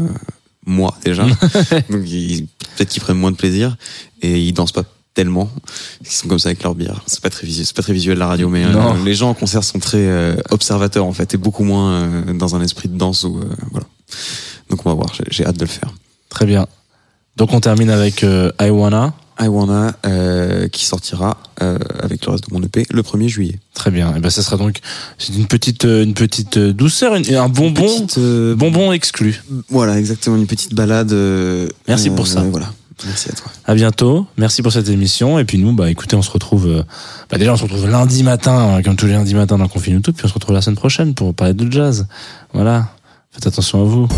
moi 0.66 0.94
déjà. 1.04 1.24
Donc 1.90 2.02
peut-être 2.02 2.88
qu'ils 2.88 3.02
prennent 3.02 3.16
moins 3.18 3.30
de 3.30 3.36
plaisir 3.36 3.76
et 4.22 4.38
ils 4.40 4.52
dansent 4.52 4.72
pas 4.72 4.84
tellement. 5.14 5.50
Ils 6.02 6.10
sont 6.10 6.28
comme 6.28 6.38
ça 6.38 6.50
avec 6.50 6.62
leur 6.62 6.74
bière. 6.74 7.02
C'est 7.06 7.20
pas 7.22 7.30
très 7.30 7.46
visuel, 7.46 7.64
c'est 7.64 7.74
pas 7.76 7.82
très 7.82 7.94
visuel 7.94 8.18
la 8.18 8.26
radio, 8.26 8.48
mais 8.50 8.64
euh, 8.64 9.04
les 9.04 9.14
gens 9.14 9.30
en 9.30 9.34
concert 9.34 9.64
sont 9.64 9.78
très 9.78 9.96
euh, 10.06 10.36
observateurs 10.50 11.06
en 11.06 11.12
fait 11.12 11.32
et 11.32 11.38
beaucoup 11.38 11.64
moins 11.64 11.92
euh, 11.92 12.32
dans 12.34 12.54
un 12.54 12.60
esprit 12.60 12.88
de 12.88 12.98
danse 12.98 13.24
ou 13.24 13.38
euh, 13.38 13.44
voilà. 13.70 13.86
Donc 14.68 14.84
on 14.84 14.90
va 14.90 14.94
voir. 14.94 15.12
J'ai- 15.30 15.46
hâte 15.46 15.56
de 15.56 15.64
le 15.64 15.70
faire. 15.70 15.90
très 16.28 16.44
bien 16.46 16.66
donc 17.36 17.52
on 17.52 17.60
termine 17.60 17.90
avec 17.90 18.24
euh, 18.24 18.50
I 19.40 19.48
Wanna 19.48 19.94
euh, 20.06 20.68
qui 20.68 20.84
sortira 20.84 21.36
euh, 21.62 21.78
avec 22.02 22.24
le 22.26 22.32
reste 22.32 22.48
de 22.48 22.54
mon 22.54 22.62
EP 22.62 22.86
le 22.90 23.02
1er 23.02 23.28
juillet. 23.28 23.58
très 23.74 23.90
bien 23.90 24.14
et 24.16 24.20
ben 24.20 24.30
ça 24.30 24.42
sera 24.42 24.56
donc 24.56 24.78
c'est 25.18 25.34
une 25.34 25.46
petite 25.46 25.84
euh, 25.84 26.02
une 26.04 26.14
petite 26.14 26.56
euh, 26.56 26.72
douceur 26.72 27.14
une- 27.16 27.34
un 27.34 27.48
bonbon 27.48 27.82
Petite, 27.84 28.18
euh, 28.18 28.54
bonbon 28.54 28.92
exclu 28.92 29.42
Voilà, 29.68 29.98
exactement, 29.98 30.36
une 30.36 30.46
petite 30.46 30.74
balade. 30.74 31.12
euh, 31.12 31.68
Merci 31.88 32.10
pour 32.10 32.26
ça. 32.26 32.42
Voilà, 32.42 32.72
merci 33.04 33.28
à 33.30 33.32
toi. 33.32 33.50
À 33.66 33.74
bientôt. 33.74 34.26
Merci 34.38 34.62
pour 34.62 34.72
cette 34.72 34.88
émission. 34.88 35.38
Et 35.38 35.44
puis 35.44 35.58
nous, 35.58 35.72
bah 35.74 35.90
écoutez, 35.90 36.16
on 36.16 36.22
se 36.22 36.30
retrouve. 36.30 36.84
bah 37.30 37.36
déjà, 37.38 37.52
on 37.52 37.56
se 37.56 37.62
retrouve 37.64 37.88
lundi 37.88 38.22
matin, 38.22 38.76
euh, 38.78 38.82
comme 38.82 38.96
tous 38.96 39.06
les 39.06 39.12
lundis 39.12 39.34
matins 39.34 39.58
dans 39.58 39.68
Confine 39.68 40.00
tout. 40.02 40.12
Puis 40.12 40.24
on 40.24 40.28
se 40.28 40.34
retrouve 40.34 40.54
la 40.54 40.62
semaine 40.62 40.76
prochaine 40.76 41.12
pour 41.14 41.34
parler 41.34 41.52
de 41.54 41.70
jazz. 41.70 42.06
Voilà. 42.54 42.88
Faites 43.32 43.46
attention 43.48 43.82
à 43.82 43.84
vous. 43.84 44.08